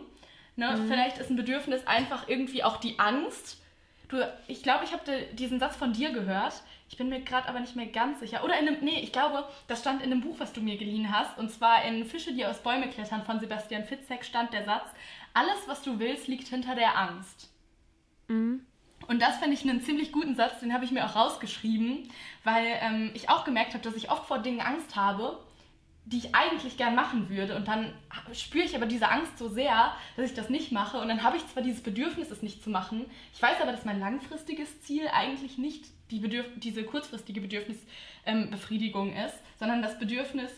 Ne? 0.55 0.77
Mhm. 0.77 0.88
Vielleicht 0.88 1.20
ist 1.20 1.29
ein 1.29 1.36
Bedürfnis 1.36 1.86
einfach 1.86 2.27
irgendwie 2.27 2.63
auch 2.63 2.77
die 2.77 2.98
Angst. 3.00 3.62
Du, 4.10 4.17
ich 4.48 4.63
glaube, 4.63 4.84
ich 4.84 4.93
habe 4.93 5.03
diesen 5.34 5.60
Satz 5.60 5.75
von 5.75 5.93
dir 5.93 6.12
gehört 6.12 6.63
ich 6.91 6.98
bin 6.98 7.07
mir 7.07 7.21
gerade 7.21 7.48
aber 7.48 7.62
nicht 7.62 7.77
mehr 7.77 7.88
ganz 7.88 8.19
sicher. 8.19 8.43
Oder 8.43 8.60
in 8.60 8.67
einem, 8.67 8.83
nee, 8.83 9.00
ich 9.00 9.13
glaube, 9.13 9.48
das 9.67 9.79
stand 9.79 10.03
in 10.03 10.12
einem 10.12 10.19
Buch, 10.19 10.36
was 10.39 10.51
du 10.51 10.60
mir 10.60 10.77
geliehen 10.77 11.10
hast. 11.17 11.38
Und 11.38 11.50
zwar 11.50 11.86
in 11.86 12.03
Fische, 12.03 12.33
die 12.33 12.45
aus 12.45 12.62
Bäume 12.62 12.89
klettern 12.89 13.24
von 13.24 13.39
Sebastian 13.39 13.86
Fitzek 13.86 14.25
stand 14.25 14.51
der 14.51 14.65
Satz, 14.65 14.89
alles, 15.33 15.55
was 15.67 15.81
du 15.83 16.00
willst, 16.00 16.27
liegt 16.27 16.50
hinter 16.50 16.75
der 16.75 16.98
Angst. 16.98 17.50
Mhm. 18.27 18.65
Und 19.07 19.21
das 19.21 19.38
fände 19.38 19.53
ich 19.53 19.63
einen 19.63 19.81
ziemlich 19.81 20.12
guten 20.12 20.36
Satz, 20.36 20.60
den 20.60 20.74
habe 20.74 20.83
ich 20.83 20.91
mir 20.91 21.05
auch 21.05 21.15
rausgeschrieben, 21.15 22.10
weil 22.43 22.77
ähm, 22.81 23.12
ich 23.13 23.29
auch 23.29 23.45
gemerkt 23.45 23.74
habe, 23.74 23.83
dass 23.83 23.95
ich 23.95 24.12
oft 24.12 24.25
vor 24.25 24.39
Dingen 24.39 24.60
Angst 24.60 24.98
habe, 24.98 25.39
die 26.03 26.17
ich 26.17 26.36
eigentlich 26.36 26.75
gern 26.75 26.93
machen 26.93 27.29
würde. 27.29 27.55
Und 27.55 27.69
dann 27.69 27.93
spüre 28.33 28.65
ich 28.65 28.75
aber 28.75 28.86
diese 28.86 29.07
Angst 29.07 29.38
so 29.38 29.48
sehr, 29.48 29.95
dass 30.17 30.25
ich 30.25 30.33
das 30.33 30.50
nicht 30.50 30.74
mache. 30.74 31.00
Und 31.00 31.07
dann 31.07 31.24
habe 31.24 31.38
ich 31.38 31.48
zwar 31.48 31.63
dieses 31.63 31.81
Bedürfnis, 31.81 32.31
es 32.31 32.41
nicht 32.41 32.62
zu 32.62 32.69
machen. 32.69 33.05
Ich 33.33 33.41
weiß 33.41 33.62
aber, 33.62 33.71
dass 33.71 33.86
mein 33.86 34.01
langfristiges 34.01 34.81
Ziel 34.81 35.07
eigentlich 35.07 35.57
nicht 35.57 35.86
die 36.11 36.19
Bedürf 36.19 36.45
diese 36.57 36.83
kurzfristige 36.83 37.41
Bedürfnisbefriedigung 37.41 39.13
ähm, 39.13 39.25
ist, 39.25 39.35
sondern 39.57 39.81
das 39.81 39.97
Bedürfnis, 39.97 40.51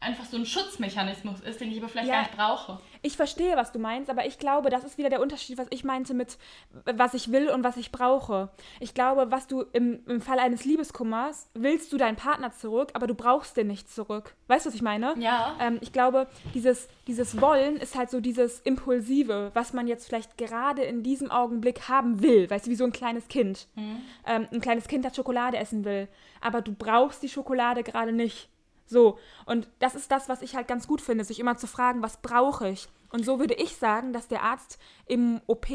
einfach 0.00 0.24
so 0.24 0.38
ein 0.38 0.46
Schutzmechanismus 0.46 1.40
ist, 1.40 1.60
den 1.60 1.70
ich 1.70 1.78
aber 1.78 1.88
vielleicht 1.88 2.08
ja, 2.08 2.14
gar 2.14 2.22
nicht 2.22 2.36
brauche. 2.36 2.80
Ich 3.02 3.16
verstehe, 3.16 3.56
was 3.56 3.70
du 3.70 3.78
meinst, 3.78 4.10
aber 4.10 4.26
ich 4.26 4.38
glaube, 4.38 4.70
das 4.70 4.82
ist 4.82 4.96
wieder 4.96 5.10
der 5.10 5.20
Unterschied, 5.20 5.58
was 5.58 5.66
ich 5.70 5.84
meinte 5.84 6.14
mit, 6.14 6.38
was 6.84 7.12
ich 7.12 7.32
will 7.32 7.50
und 7.50 7.64
was 7.64 7.76
ich 7.76 7.92
brauche. 7.92 8.48
Ich 8.80 8.94
glaube, 8.94 9.30
was 9.30 9.46
du 9.46 9.64
im, 9.72 10.00
im 10.06 10.22
Fall 10.22 10.38
eines 10.38 10.64
Liebeskummers, 10.64 11.50
willst 11.54 11.92
du 11.92 11.98
deinen 11.98 12.16
Partner 12.16 12.50
zurück, 12.52 12.90
aber 12.94 13.06
du 13.06 13.14
brauchst 13.14 13.56
den 13.56 13.66
nicht 13.66 13.90
zurück. 13.90 14.34
Weißt 14.48 14.64
du, 14.64 14.70
was 14.70 14.74
ich 14.74 14.82
meine? 14.82 15.14
Ja. 15.18 15.56
Ähm, 15.60 15.78
ich 15.82 15.92
glaube, 15.92 16.26
dieses, 16.54 16.88
dieses 17.06 17.40
Wollen 17.40 17.76
ist 17.76 17.94
halt 17.94 18.10
so 18.10 18.20
dieses 18.20 18.60
Impulsive, 18.60 19.50
was 19.52 19.74
man 19.74 19.86
jetzt 19.86 20.06
vielleicht 20.06 20.38
gerade 20.38 20.82
in 20.82 21.02
diesem 21.02 21.30
Augenblick 21.30 21.88
haben 21.88 22.22
will. 22.22 22.48
Weißt 22.48 22.66
du, 22.66 22.70
wie 22.70 22.76
so 22.76 22.84
ein 22.84 22.92
kleines 22.92 23.28
Kind. 23.28 23.66
Mhm. 23.74 24.00
Ähm, 24.26 24.48
ein 24.50 24.60
kleines 24.62 24.88
Kind, 24.88 25.04
das 25.04 25.14
Schokolade 25.14 25.58
essen 25.58 25.84
will. 25.84 26.08
Aber 26.40 26.62
du 26.62 26.72
brauchst 26.72 27.22
die 27.22 27.28
Schokolade 27.28 27.82
gerade 27.82 28.12
nicht. 28.12 28.48
So, 28.90 29.20
und 29.46 29.68
das 29.78 29.94
ist 29.94 30.10
das, 30.10 30.28
was 30.28 30.42
ich 30.42 30.56
halt 30.56 30.66
ganz 30.66 30.88
gut 30.88 31.00
finde, 31.00 31.22
sich 31.22 31.38
immer 31.38 31.56
zu 31.56 31.68
fragen, 31.68 32.02
was 32.02 32.20
brauche 32.20 32.68
ich? 32.68 32.88
Und 33.10 33.24
so 33.24 33.38
würde 33.38 33.54
ich 33.54 33.76
sagen, 33.76 34.12
dass 34.12 34.26
der 34.26 34.42
Arzt 34.42 34.80
im 35.06 35.40
OP 35.46 35.68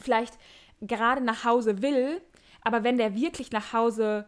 vielleicht 0.00 0.38
gerade 0.80 1.20
nach 1.20 1.44
Hause 1.44 1.82
will, 1.82 2.22
aber 2.62 2.84
wenn 2.84 2.96
der 2.96 3.14
wirklich 3.14 3.52
nach 3.52 3.74
Hause 3.74 4.26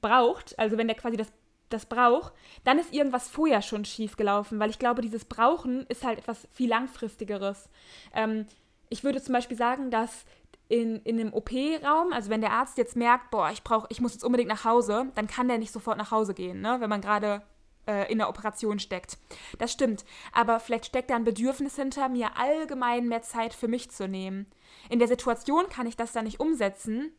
braucht, 0.00 0.58
also 0.58 0.76
wenn 0.76 0.88
der 0.88 0.96
quasi 0.96 1.16
das, 1.16 1.32
das 1.68 1.86
braucht, 1.86 2.32
dann 2.64 2.80
ist 2.80 2.92
irgendwas 2.92 3.28
vorher 3.28 3.62
schon 3.62 3.84
schief 3.84 4.16
gelaufen, 4.16 4.58
weil 4.58 4.70
ich 4.70 4.80
glaube, 4.80 5.00
dieses 5.00 5.24
Brauchen 5.24 5.86
ist 5.86 6.04
halt 6.04 6.18
etwas 6.18 6.48
viel 6.50 6.68
langfristigeres. 6.68 7.68
Ähm, 8.14 8.46
ich 8.88 9.04
würde 9.04 9.22
zum 9.22 9.34
Beispiel 9.34 9.56
sagen, 9.56 9.92
dass 9.92 10.24
in, 10.68 10.96
in 11.02 11.18
einem 11.18 11.32
OP-Raum, 11.32 12.12
also 12.12 12.30
wenn 12.30 12.42
der 12.42 12.52
Arzt 12.52 12.76
jetzt 12.76 12.96
merkt, 12.96 13.30
boah, 13.30 13.50
ich 13.50 13.62
brauche, 13.62 13.86
ich 13.90 14.00
muss 14.00 14.12
jetzt 14.12 14.24
unbedingt 14.24 14.50
nach 14.50 14.64
Hause, 14.64 15.10
dann 15.14 15.26
kann 15.26 15.48
der 15.48 15.58
nicht 15.58 15.72
sofort 15.72 15.96
nach 15.96 16.10
Hause 16.10 16.34
gehen, 16.34 16.60
ne? 16.60 16.76
wenn 16.80 16.90
man 16.90 17.00
gerade 17.00 17.42
äh, 17.86 18.10
in 18.12 18.18
der 18.18 18.28
Operation 18.28 18.78
steckt. 18.78 19.16
Das 19.58 19.72
stimmt. 19.72 20.04
Aber 20.32 20.60
vielleicht 20.60 20.86
steckt 20.86 21.10
da 21.10 21.16
ein 21.16 21.24
Bedürfnis 21.24 21.76
hinter, 21.76 22.08
mir 22.08 22.36
allgemein 22.36 23.08
mehr 23.08 23.22
Zeit 23.22 23.54
für 23.54 23.66
mich 23.66 23.90
zu 23.90 24.06
nehmen. 24.06 24.46
In 24.90 24.98
der 24.98 25.08
Situation 25.08 25.68
kann 25.70 25.86
ich 25.86 25.96
das 25.96 26.12
dann 26.12 26.26
nicht 26.26 26.38
umsetzen, 26.38 27.12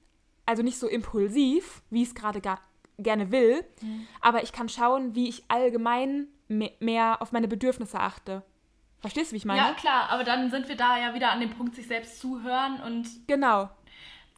also 0.46 0.62
nicht 0.62 0.80
so 0.80 0.88
impulsiv, 0.88 1.82
wie 1.90 2.04
ich 2.04 2.10
es 2.10 2.16
gerade 2.16 2.42
gerne 2.98 3.32
will, 3.32 3.64
mhm. 3.82 4.08
aber 4.22 4.44
ich 4.44 4.52
kann 4.52 4.70
schauen, 4.70 5.16
wie 5.16 5.30
ich 5.30 5.44
allgemein 5.48 6.28
mehr 6.48 7.22
auf 7.22 7.32
meine 7.32 7.48
Bedürfnisse 7.48 8.00
achte. 8.00 8.44
Verstehst 9.02 9.32
du, 9.32 9.34
wie 9.34 9.38
ich 9.38 9.46
meine? 9.46 9.60
Ja, 9.60 9.74
klar, 9.74 10.10
aber 10.10 10.24
dann 10.24 10.52
sind 10.52 10.68
wir 10.68 10.76
da 10.76 10.98
ja 10.98 11.14
wieder 11.14 11.32
an 11.32 11.40
dem 11.40 11.52
Punkt, 11.52 11.76
sich 11.76 11.88
selbst 11.88 12.20
zuhören 12.20 12.82
und. 12.82 13.08
Genau. 13.28 13.70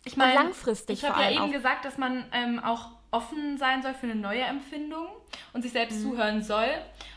Ich 0.04 0.18
meine, 0.18 0.34
langfristig. 0.34 1.00
Ich 1.04 1.10
habe 1.10 1.22
ja 1.22 1.32
eben 1.32 1.42
auch. 1.42 1.52
gesagt, 1.52 1.86
dass 1.86 1.98
man 1.98 2.26
ähm, 2.32 2.60
auch 2.60 2.92
offen 3.12 3.58
sein 3.58 3.84
soll 3.84 3.94
für 3.94 4.08
eine 4.08 4.16
neue 4.16 4.42
Empfindung 4.42 5.08
und 5.54 5.62
sich 5.62 5.72
selbst 5.72 6.00
mhm. 6.00 6.12
zuhören 6.12 6.44
soll. 6.44 6.70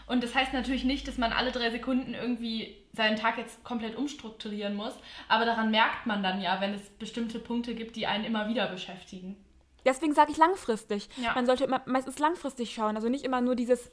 Und 0.07 0.23
das 0.23 0.35
heißt 0.35 0.53
natürlich 0.53 0.85
nicht, 0.85 1.09
dass 1.09 1.17
man 1.17 1.33
alle 1.33 1.51
drei 1.51 1.71
Sekunden 1.71 2.15
irgendwie 2.15 2.77
seinen 2.93 3.17
Tag 3.17 3.39
jetzt 3.39 3.65
komplett 3.65 3.97
umstrukturieren 3.97 4.75
muss. 4.77 4.95
Aber 5.29 5.45
daran 5.45 5.71
merkt 5.71 6.07
man 6.07 6.23
dann 6.23 6.41
ja, 6.41 6.61
wenn 6.61 6.75
es 6.75 6.91
bestimmte 6.91 7.39
Punkte 7.39 7.75
gibt, 7.75 7.97
die 7.97 8.07
einen 8.07 8.25
immer 8.25 8.49
wieder 8.49 8.67
beschäftigen. 8.67 9.37
Deswegen 9.85 10.15
sage 10.15 10.33
ich 10.33 10.39
langfristig. 10.39 11.09
Ja. 11.17 11.35
Man 11.35 11.47
sollte 11.47 11.65
immer, 11.65 11.83
meistens 11.87 12.19
langfristig 12.19 12.75
schauen. 12.75 12.97
Also 12.97 13.09
nicht 13.09 13.25
immer 13.25 13.41
nur 13.41 13.55
dieses. 13.55 13.91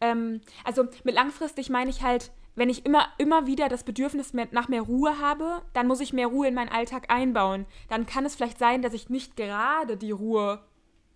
Ähm, 0.00 0.40
also 0.64 0.84
mit 1.04 1.14
langfristig 1.14 1.68
meine 1.68 1.90
ich 1.90 2.02
halt, 2.02 2.32
wenn 2.54 2.68
ich 2.68 2.84
immer, 2.84 3.06
immer 3.18 3.46
wieder 3.46 3.68
das 3.68 3.84
Bedürfnis 3.84 4.32
nach 4.34 4.68
mehr 4.68 4.82
Ruhe 4.82 5.18
habe, 5.18 5.62
dann 5.72 5.86
muss 5.86 6.00
ich 6.00 6.12
mehr 6.12 6.26
Ruhe 6.26 6.48
in 6.48 6.54
meinen 6.54 6.68
Alltag 6.68 7.12
einbauen. 7.12 7.66
Dann 7.88 8.06
kann 8.06 8.26
es 8.26 8.34
vielleicht 8.34 8.58
sein, 8.58 8.82
dass 8.82 8.92
ich 8.92 9.08
nicht 9.08 9.36
gerade 9.36 9.96
die 9.96 10.10
Ruhe 10.10 10.62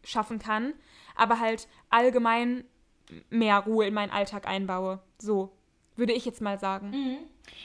schaffen 0.04 0.38
kann, 0.38 0.74
aber 1.16 1.40
halt 1.40 1.68
allgemein 1.90 2.64
mehr 3.30 3.58
Ruhe 3.60 3.86
in 3.86 3.94
meinen 3.94 4.10
Alltag 4.10 4.46
einbaue. 4.46 5.00
So 5.18 5.52
würde 5.96 6.12
ich 6.12 6.24
jetzt 6.24 6.40
mal 6.40 6.58
sagen. 6.58 6.90
Mhm. 6.90 7.18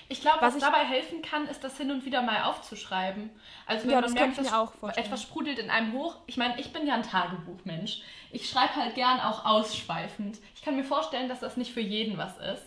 Ich 0.09 0.21
glaube, 0.21 0.41
was, 0.41 0.55
was 0.55 0.61
dabei 0.61 0.83
helfen 0.83 1.21
kann, 1.21 1.47
ist 1.47 1.63
das 1.63 1.77
hin 1.77 1.91
und 1.91 2.03
wieder 2.05 2.21
mal 2.21 2.43
aufzuschreiben. 2.43 3.29
Also 3.65 3.85
wenn 3.85 3.91
ja, 3.91 4.01
man 4.01 4.11
merkt, 4.13 4.38
dass 4.38 4.97
etwas 4.97 5.21
sprudelt 5.21 5.59
in 5.59 5.69
einem 5.69 5.93
hoch. 5.93 6.17
Ich 6.27 6.38
meine, 6.38 6.59
ich 6.59 6.73
bin 6.73 6.85
ja 6.85 6.95
ein 6.95 7.03
Tagebuchmensch. 7.03 8.01
Ich 8.31 8.49
schreibe 8.49 8.75
halt 8.75 8.95
gern 8.95 9.19
auch 9.19 9.45
ausschweifend. 9.45 10.39
Ich 10.55 10.63
kann 10.63 10.75
mir 10.75 10.83
vorstellen, 10.83 11.29
dass 11.29 11.39
das 11.39 11.57
nicht 11.57 11.73
für 11.73 11.81
jeden 11.81 12.17
was 12.17 12.38
ist. 12.38 12.65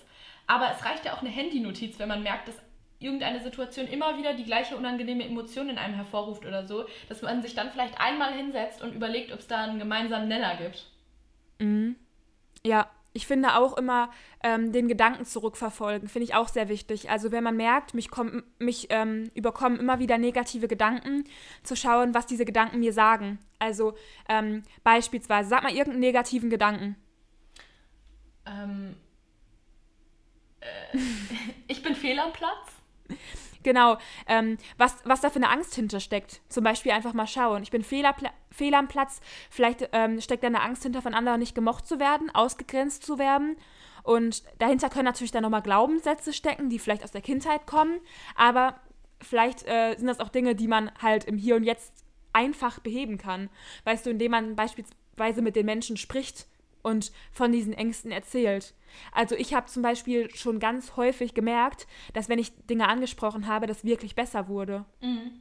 Aber 0.52 0.71
es 0.71 0.85
reicht 0.85 1.06
ja 1.06 1.14
auch 1.14 1.23
eine 1.23 1.30
Handynotiz, 1.30 1.99
wenn 1.99 2.09
man 2.09 2.23
merkt, 2.23 2.47
dass 2.47 2.56
irgendeine 2.99 3.40
Situation 3.40 3.87
immer 3.87 4.18
wieder 4.18 4.35
die 4.35 4.44
gleiche 4.44 4.76
unangenehme 4.76 5.25
Emotion 5.25 5.71
in 5.71 5.78
einem 5.78 5.94
hervorruft 5.94 6.44
oder 6.44 6.66
so, 6.66 6.85
dass 7.09 7.23
man 7.23 7.40
sich 7.40 7.54
dann 7.54 7.71
vielleicht 7.71 7.99
einmal 7.99 8.35
hinsetzt 8.35 8.82
und 8.82 8.94
überlegt, 8.94 9.32
ob 9.32 9.38
es 9.38 9.47
da 9.47 9.64
einen 9.64 9.78
gemeinsamen 9.78 10.28
Nenner 10.28 10.56
gibt. 10.56 10.90
Mhm. 11.59 11.97
Ja, 12.66 12.90
ich 13.14 13.26
finde 13.26 13.56
auch 13.56 13.78
immer 13.78 14.11
ähm, 14.44 14.73
den 14.73 14.88
Gedanken 14.88 15.25
zurückverfolgen, 15.25 16.11
finde 16.11 16.25
ich 16.25 16.35
auch 16.35 16.49
sehr 16.49 16.68
wichtig. 16.68 17.09
Also 17.09 17.32
wenn 17.32 17.44
man 17.44 17.56
merkt, 17.56 17.94
mich, 17.94 18.11
komm, 18.11 18.42
mich 18.59 18.88
ähm, 18.90 19.30
überkommen 19.32 19.80
immer 19.80 20.00
wieder 20.00 20.18
negative 20.18 20.68
Gedanken, 20.68 21.25
zu 21.62 21.76
schauen, 21.76 22.12
was 22.12 22.26
diese 22.26 22.44
Gedanken 22.44 22.80
mir 22.80 22.92
sagen. 22.92 23.38
Also 23.59 23.94
ähm, 24.28 24.64
beispielsweise, 24.85 25.49
sag 25.49 25.62
mal 25.62 25.73
irgendeinen 25.73 26.00
negativen 26.00 26.50
Gedanken. 26.50 26.97
Ähm, 28.44 28.97
äh, 30.62 30.99
ich 31.69 31.83
bin 31.83 31.95
fehl 31.95 32.19
am 32.19 32.33
Platz. 32.33 32.73
Genau, 33.62 33.97
ähm, 34.26 34.59
was, 34.76 34.97
was 35.04 35.21
da 35.21 35.31
für 35.31 35.37
eine 35.37 35.50
Angst 35.50 35.75
hintersteckt. 35.75 36.40
Zum 36.49 36.64
Beispiel 36.64 36.92
einfach 36.92 37.12
mal 37.12 37.26
schauen. 37.26 37.62
Ich 37.62 37.71
bin 37.71 37.85
fehl, 37.85 38.04
fehl 38.50 38.75
am 38.75 38.88
Platz. 38.88 39.21
Vielleicht 39.50 39.88
ähm, 39.92 40.21
steckt 40.21 40.42
da 40.42 40.49
eine 40.49 40.62
Angst 40.62 40.83
hinter, 40.83 41.02
von 41.02 41.14
anderen 41.14 41.38
nicht 41.38 41.54
gemocht 41.54 41.87
zu 41.87 42.00
werden, 42.00 42.31
ausgegrenzt 42.35 43.04
zu 43.04 43.19
werden. 43.19 43.57
Und 44.02 44.42
dahinter 44.59 44.88
können 44.88 45.04
natürlich 45.04 45.31
dann 45.31 45.42
nochmal 45.42 45.62
Glaubenssätze 45.62 46.33
stecken, 46.33 46.71
die 46.71 46.81
vielleicht 46.81 47.04
aus 47.04 47.12
der 47.12 47.21
Kindheit 47.21 47.66
kommen. 47.66 48.00
Aber 48.35 48.81
vielleicht 49.21 49.66
äh, 49.69 49.95
sind 49.97 50.09
das 50.09 50.19
auch 50.19 50.31
Dinge, 50.31 50.57
die 50.57 50.66
man 50.66 50.90
halt 51.00 51.25
im 51.25 51.38
Hier 51.38 51.54
und 51.54 51.62
Jetzt 51.62 51.92
einfach 52.33 52.81
beheben 52.81 53.19
kann. 53.19 53.49
Weißt 53.85 54.07
du, 54.07 54.11
indem 54.11 54.33
man 54.33 54.57
beispielsweise 54.57 55.42
mit 55.42 55.54
den 55.54 55.66
Menschen 55.66 55.97
spricht 55.97 56.47
und 56.83 57.12
von 57.33 57.53
diesen 57.53 57.73
Ängsten 57.73 58.11
erzählt. 58.11 58.75
Also 59.12 59.35
ich 59.35 59.55
habe 59.55 59.67
zum 59.67 59.83
Beispiel 59.83 60.35
schon 60.35 60.59
ganz 60.59 60.97
häufig 60.97 61.35
gemerkt, 61.35 61.87
dass 62.12 62.29
wenn 62.29 62.39
ich 62.39 62.55
Dinge 62.67 62.89
angesprochen 62.89 63.47
habe, 63.47 63.67
das 63.67 63.85
wirklich 63.85 64.15
besser 64.15 64.49
wurde. 64.49 64.85
Mhm. 65.01 65.33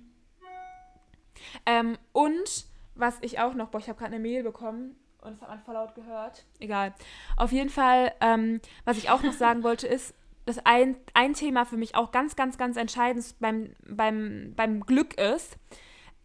Ähm, 1.65 1.98
und 2.13 2.65
was 2.95 3.17
ich 3.21 3.39
auch 3.39 3.53
noch, 3.53 3.69
boah, 3.69 3.79
ich 3.79 3.89
habe 3.89 3.98
gerade 3.98 4.13
eine 4.13 4.21
Mail 4.21 4.43
bekommen 4.43 4.95
und 5.21 5.31
das 5.31 5.41
hat 5.41 5.50
man 5.50 5.60
voll 5.60 5.74
laut 5.74 5.95
gehört. 5.95 6.45
Egal. 6.60 6.93
Auf 7.38 7.51
jeden 7.51 7.69
Fall, 7.69 8.13
ähm, 8.21 8.62
was 8.86 8.98
ich 8.98 9.10
auch 9.10 9.24
noch 9.24 9.33
sagen 9.38 9.63
wollte, 9.63 9.88
ist, 9.88 10.13
dass 10.45 10.65
ein, 10.65 10.98
ein 11.13 11.33
Thema 11.33 11.65
für 11.65 11.77
mich 11.77 11.95
auch 11.95 12.12
ganz, 12.12 12.36
ganz, 12.36 12.57
ganz 12.57 12.77
entscheidend 12.77 13.36
beim, 13.39 13.75
beim, 13.88 14.53
beim 14.55 14.81
Glück 14.81 15.19
ist, 15.19 15.57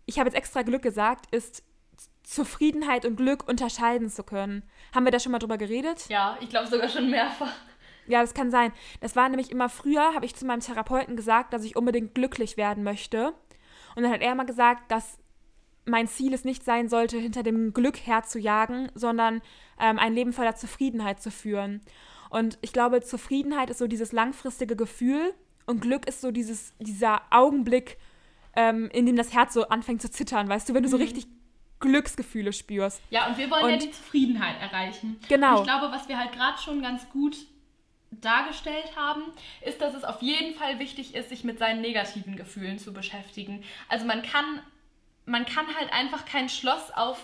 ich 0.06 0.18
habe 0.18 0.28
jetzt 0.28 0.36
extra 0.36 0.62
Glück 0.62 0.82
gesagt, 0.82 1.34
ist 1.34 1.62
Zufriedenheit 2.26 3.06
und 3.06 3.14
Glück 3.14 3.48
unterscheiden 3.48 4.10
zu 4.10 4.24
können. 4.24 4.64
Haben 4.92 5.04
wir 5.04 5.12
da 5.12 5.20
schon 5.20 5.30
mal 5.30 5.38
drüber 5.38 5.58
geredet? 5.58 6.08
Ja, 6.08 6.36
ich 6.40 6.48
glaube 6.48 6.66
sogar 6.66 6.88
schon 6.88 7.08
mehrfach. 7.08 7.52
Ja, 8.08 8.20
das 8.20 8.34
kann 8.34 8.50
sein. 8.50 8.72
Das 9.00 9.14
war 9.14 9.28
nämlich 9.28 9.52
immer 9.52 9.68
früher, 9.68 10.12
habe 10.12 10.26
ich 10.26 10.34
zu 10.34 10.44
meinem 10.44 10.60
Therapeuten 10.60 11.14
gesagt, 11.14 11.52
dass 11.52 11.62
ich 11.62 11.76
unbedingt 11.76 12.16
glücklich 12.16 12.56
werden 12.56 12.82
möchte. 12.82 13.32
Und 13.94 14.02
dann 14.02 14.10
hat 14.10 14.22
er 14.22 14.32
immer 14.32 14.44
gesagt, 14.44 14.90
dass 14.90 15.18
mein 15.84 16.08
Ziel 16.08 16.34
es 16.34 16.44
nicht 16.44 16.64
sein 16.64 16.88
sollte, 16.88 17.16
hinter 17.16 17.44
dem 17.44 17.72
Glück 17.72 18.04
herzujagen, 18.04 18.90
sondern 18.94 19.40
ähm, 19.80 20.00
ein 20.00 20.12
Leben 20.12 20.32
voller 20.32 20.56
Zufriedenheit 20.56 21.22
zu 21.22 21.30
führen. 21.30 21.80
Und 22.28 22.58
ich 22.60 22.72
glaube, 22.72 23.02
Zufriedenheit 23.02 23.70
ist 23.70 23.78
so 23.78 23.86
dieses 23.86 24.10
langfristige 24.10 24.74
Gefühl 24.74 25.32
und 25.64 25.80
Glück 25.80 26.08
ist 26.08 26.20
so 26.22 26.32
dieses, 26.32 26.74
dieser 26.80 27.22
Augenblick, 27.30 27.98
ähm, 28.56 28.90
in 28.92 29.06
dem 29.06 29.14
das 29.14 29.32
Herz 29.32 29.54
so 29.54 29.68
anfängt 29.68 30.02
zu 30.02 30.10
zittern, 30.10 30.48
weißt 30.48 30.68
du, 30.68 30.74
wenn 30.74 30.82
du 30.82 30.88
so 30.88 30.96
mhm. 30.96 31.04
richtig 31.04 31.28
Glücksgefühle 31.80 32.52
spürst. 32.52 33.02
Ja, 33.10 33.26
und 33.26 33.38
wir 33.38 33.50
wollen 33.50 33.64
und, 33.64 33.70
ja 33.70 33.76
die 33.76 33.90
Zufriedenheit 33.90 34.60
erreichen. 34.60 35.20
Genau. 35.28 35.52
Und 35.52 35.58
ich 35.58 35.64
glaube, 35.64 35.92
was 35.92 36.08
wir 36.08 36.18
halt 36.18 36.32
gerade 36.32 36.58
schon 36.58 36.82
ganz 36.82 37.08
gut 37.10 37.36
dargestellt 38.10 38.96
haben, 38.96 39.22
ist, 39.64 39.80
dass 39.80 39.94
es 39.94 40.04
auf 40.04 40.22
jeden 40.22 40.54
Fall 40.54 40.78
wichtig 40.78 41.14
ist, 41.14 41.28
sich 41.28 41.44
mit 41.44 41.58
seinen 41.58 41.80
negativen 41.80 42.36
Gefühlen 42.36 42.78
zu 42.78 42.92
beschäftigen. 42.92 43.62
Also 43.88 44.06
man 44.06 44.22
kann, 44.22 44.60
man 45.26 45.44
kann 45.44 45.66
halt 45.78 45.92
einfach 45.92 46.24
kein 46.24 46.48
Schloss 46.48 46.90
auf 46.94 47.22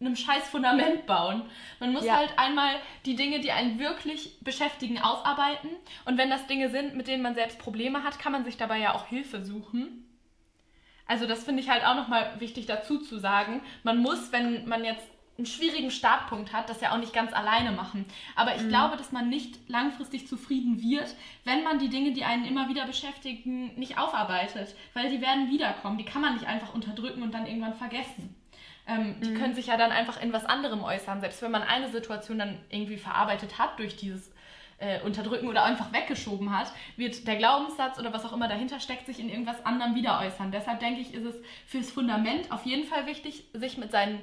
einem 0.00 0.16
scheiß 0.16 0.48
Fundament 0.48 1.06
bauen. 1.06 1.42
Man 1.80 1.92
muss 1.92 2.04
ja. 2.04 2.16
halt 2.16 2.38
einmal 2.38 2.76
die 3.06 3.16
Dinge, 3.16 3.40
die 3.40 3.52
einen 3.52 3.78
wirklich 3.78 4.38
beschäftigen, 4.40 4.98
aufarbeiten. 5.00 5.68
Und 6.04 6.18
wenn 6.18 6.30
das 6.30 6.46
Dinge 6.46 6.70
sind, 6.70 6.94
mit 6.94 7.06
denen 7.06 7.22
man 7.22 7.34
selbst 7.34 7.58
Probleme 7.58 8.02
hat, 8.02 8.18
kann 8.18 8.32
man 8.32 8.44
sich 8.44 8.56
dabei 8.56 8.78
ja 8.78 8.94
auch 8.94 9.06
Hilfe 9.06 9.44
suchen. 9.44 10.04
Also 11.06 11.26
das 11.26 11.44
finde 11.44 11.62
ich 11.62 11.68
halt 11.68 11.84
auch 11.84 11.96
nochmal 11.96 12.40
wichtig 12.40 12.66
dazu 12.66 12.98
zu 12.98 13.18
sagen. 13.18 13.60
Man 13.82 13.98
muss, 13.98 14.32
wenn 14.32 14.66
man 14.66 14.84
jetzt 14.84 15.06
einen 15.36 15.46
schwierigen 15.46 15.90
Startpunkt 15.90 16.52
hat, 16.52 16.70
das 16.70 16.80
ja 16.80 16.92
auch 16.92 16.98
nicht 16.98 17.12
ganz 17.12 17.32
alleine 17.32 17.72
machen. 17.72 18.04
Aber 18.36 18.54
ich 18.54 18.62
mhm. 18.62 18.68
glaube, 18.68 18.96
dass 18.96 19.10
man 19.10 19.28
nicht 19.28 19.68
langfristig 19.68 20.28
zufrieden 20.28 20.80
wird, 20.80 21.14
wenn 21.44 21.64
man 21.64 21.78
die 21.78 21.88
Dinge, 21.88 22.12
die 22.12 22.24
einen 22.24 22.44
immer 22.44 22.68
wieder 22.68 22.86
beschäftigen, 22.86 23.74
nicht 23.76 23.98
aufarbeitet. 23.98 24.74
Weil 24.94 25.10
die 25.10 25.20
werden 25.20 25.50
wiederkommen. 25.50 25.98
Die 25.98 26.04
kann 26.04 26.22
man 26.22 26.34
nicht 26.34 26.46
einfach 26.46 26.72
unterdrücken 26.72 27.22
und 27.22 27.34
dann 27.34 27.46
irgendwann 27.46 27.74
vergessen. 27.74 28.34
Ähm, 28.86 29.16
die 29.22 29.30
mhm. 29.30 29.38
können 29.38 29.54
sich 29.54 29.66
ja 29.66 29.76
dann 29.76 29.92
einfach 29.92 30.22
in 30.22 30.32
was 30.32 30.44
anderem 30.44 30.84
äußern. 30.84 31.20
Selbst 31.20 31.42
wenn 31.42 31.50
man 31.50 31.62
eine 31.62 31.90
Situation 31.90 32.38
dann 32.38 32.58
irgendwie 32.70 32.98
verarbeitet 32.98 33.58
hat 33.58 33.78
durch 33.78 33.96
dieses 33.96 34.30
äh, 34.84 35.00
Unterdrücken 35.04 35.48
oder 35.48 35.64
einfach 35.64 35.92
weggeschoben 35.92 36.56
hat, 36.56 36.72
wird 36.96 37.26
der 37.26 37.36
Glaubenssatz 37.36 37.98
oder 37.98 38.12
was 38.12 38.24
auch 38.24 38.32
immer 38.32 38.48
dahinter 38.48 38.80
steckt, 38.80 39.06
sich 39.06 39.18
in 39.18 39.28
irgendwas 39.28 39.64
anderem 39.64 39.94
wieder 39.94 40.20
äußern. 40.20 40.52
Deshalb 40.52 40.80
denke 40.80 41.00
ich, 41.00 41.14
ist 41.14 41.24
es 41.24 41.36
fürs 41.66 41.90
Fundament 41.90 42.52
auf 42.52 42.66
jeden 42.66 42.84
Fall 42.84 43.06
wichtig, 43.06 43.44
sich 43.54 43.78
mit 43.78 43.90
seinen 43.90 44.20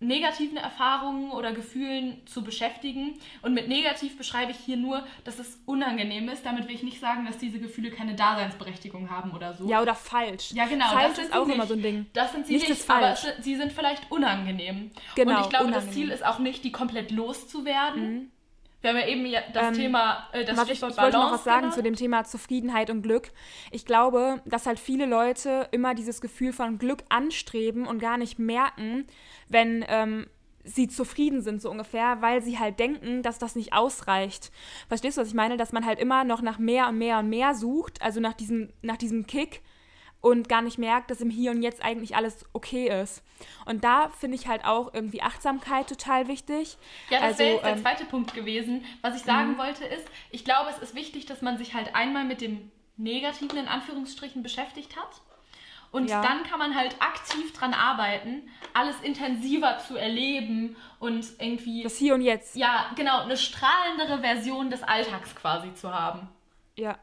negativen 0.00 0.56
Erfahrungen 0.56 1.30
oder 1.30 1.52
Gefühlen 1.52 2.26
zu 2.26 2.42
beschäftigen. 2.42 3.18
Und 3.42 3.52
mit 3.52 3.68
negativ 3.68 4.16
beschreibe 4.16 4.50
ich 4.50 4.56
hier 4.56 4.78
nur, 4.78 5.06
dass 5.24 5.38
es 5.38 5.60
unangenehm 5.66 6.28
ist. 6.30 6.44
Damit 6.46 6.66
will 6.68 6.74
ich 6.74 6.82
nicht 6.82 7.00
sagen, 7.00 7.26
dass 7.26 7.36
diese 7.36 7.58
Gefühle 7.58 7.90
keine 7.90 8.14
Daseinsberechtigung 8.14 9.10
haben 9.10 9.32
oder 9.32 9.52
so. 9.52 9.68
Ja, 9.68 9.82
oder 9.82 9.94
falsch. 9.94 10.52
Ja, 10.52 10.64
genau. 10.64 10.86
Falsch 10.86 11.18
ist 11.18 11.34
auch 11.34 11.46
nicht. 11.46 11.54
immer 11.54 11.66
so 11.66 11.74
ein 11.74 11.82
Ding. 11.82 12.06
Das 12.14 12.32
sind 12.32 12.46
sie 12.46 12.54
nicht, 12.54 12.68
nicht 12.68 12.90
aber 12.90 13.14
sie 13.14 13.56
sind 13.56 13.72
vielleicht 13.72 14.10
unangenehm. 14.10 14.90
Genau, 15.16 15.36
Und 15.36 15.44
ich 15.44 15.50
glaube, 15.50 15.66
unangenehm. 15.66 15.86
das 15.86 15.94
Ziel 15.94 16.10
ist 16.10 16.24
auch 16.24 16.38
nicht, 16.38 16.64
die 16.64 16.72
komplett 16.72 17.10
loszuwerden. 17.10 18.14
Mhm. 18.14 18.30
Wir 18.80 18.90
haben 18.90 18.96
ja 18.96 19.06
eben 19.06 19.26
das 19.52 19.68
ähm, 19.68 19.74
Thema, 19.74 20.28
äh, 20.32 20.44
das 20.44 20.62
Stichwort 20.62 20.92
ich, 20.92 20.96
ich 20.96 21.02
wollte 21.02 21.18
noch 21.18 21.32
was 21.32 21.44
sagen 21.44 21.70
zu 21.70 21.82
dem 21.82 21.96
Thema 21.96 22.24
Zufriedenheit 22.24 22.90
und 22.90 23.02
Glück. 23.02 23.30
Ich 23.70 23.84
glaube, 23.84 24.40
dass 24.46 24.66
halt 24.66 24.78
viele 24.78 25.06
Leute 25.06 25.68
immer 25.70 25.94
dieses 25.94 26.20
Gefühl 26.20 26.52
von 26.52 26.78
Glück 26.78 27.04
anstreben 27.08 27.86
und 27.86 27.98
gar 27.98 28.16
nicht 28.16 28.38
merken, 28.38 29.06
wenn 29.48 29.84
ähm, 29.88 30.26
sie 30.64 30.88
zufrieden 30.88 31.42
sind, 31.42 31.60
so 31.60 31.70
ungefähr, 31.70 32.22
weil 32.22 32.42
sie 32.42 32.58
halt 32.58 32.78
denken, 32.78 33.22
dass 33.22 33.38
das 33.38 33.54
nicht 33.54 33.72
ausreicht. 33.72 34.50
Verstehst 34.88 35.16
du, 35.16 35.22
was 35.22 35.28
ich 35.28 35.34
meine? 35.34 35.56
Dass 35.56 35.72
man 35.72 35.84
halt 35.84 35.98
immer 35.98 36.24
noch 36.24 36.42
nach 36.42 36.58
mehr 36.58 36.88
und 36.88 36.98
mehr 36.98 37.18
und 37.18 37.28
mehr 37.28 37.54
sucht, 37.54 38.00
also 38.02 38.20
nach 38.20 38.34
diesem, 38.34 38.70
nach 38.82 38.96
diesem 38.96 39.26
Kick 39.26 39.62
und 40.20 40.48
gar 40.48 40.62
nicht 40.62 40.78
merkt, 40.78 41.10
dass 41.10 41.20
im 41.20 41.30
Hier 41.30 41.50
und 41.50 41.62
Jetzt 41.62 41.82
eigentlich 41.82 42.16
alles 42.16 42.44
okay 42.52 42.88
ist. 43.02 43.22
Und 43.64 43.84
da 43.84 44.10
finde 44.10 44.36
ich 44.36 44.46
halt 44.46 44.64
auch 44.64 44.92
irgendwie 44.92 45.22
Achtsamkeit 45.22 45.88
total 45.88 46.28
wichtig. 46.28 46.76
Ja, 47.08 47.20
das 47.20 47.28
also, 47.28 47.38
wäre 47.38 47.50
jetzt 47.52 47.64
der 47.64 47.72
ähm, 47.72 47.82
zweite 47.82 48.04
Punkt 48.04 48.34
gewesen. 48.34 48.84
Was 49.00 49.16
ich 49.16 49.22
sagen 49.22 49.52
mhm. 49.52 49.58
wollte 49.58 49.84
ist, 49.84 50.06
ich 50.30 50.44
glaube, 50.44 50.70
es 50.70 50.78
ist 50.78 50.94
wichtig, 50.94 51.26
dass 51.26 51.42
man 51.42 51.56
sich 51.56 51.74
halt 51.74 51.94
einmal 51.94 52.24
mit 52.24 52.40
dem 52.40 52.70
Negativen 52.96 53.58
in 53.58 53.68
Anführungsstrichen 53.68 54.42
beschäftigt 54.42 54.96
hat. 54.96 55.22
Und 55.92 56.08
ja. 56.08 56.22
dann 56.22 56.44
kann 56.44 56.60
man 56.60 56.76
halt 56.76 56.94
aktiv 57.00 57.52
dran 57.52 57.74
arbeiten, 57.74 58.48
alles 58.74 59.00
intensiver 59.00 59.78
zu 59.78 59.96
erleben 59.96 60.76
und 61.00 61.26
irgendwie. 61.40 61.82
Das 61.82 61.96
Hier 61.96 62.14
und 62.14 62.20
Jetzt. 62.20 62.54
Ja, 62.54 62.92
genau, 62.94 63.22
eine 63.22 63.36
strahlendere 63.36 64.20
Version 64.20 64.70
des 64.70 64.84
Alltags 64.84 65.34
quasi 65.34 65.74
zu 65.74 65.92
haben. 65.92 66.28
Ja. 66.76 66.96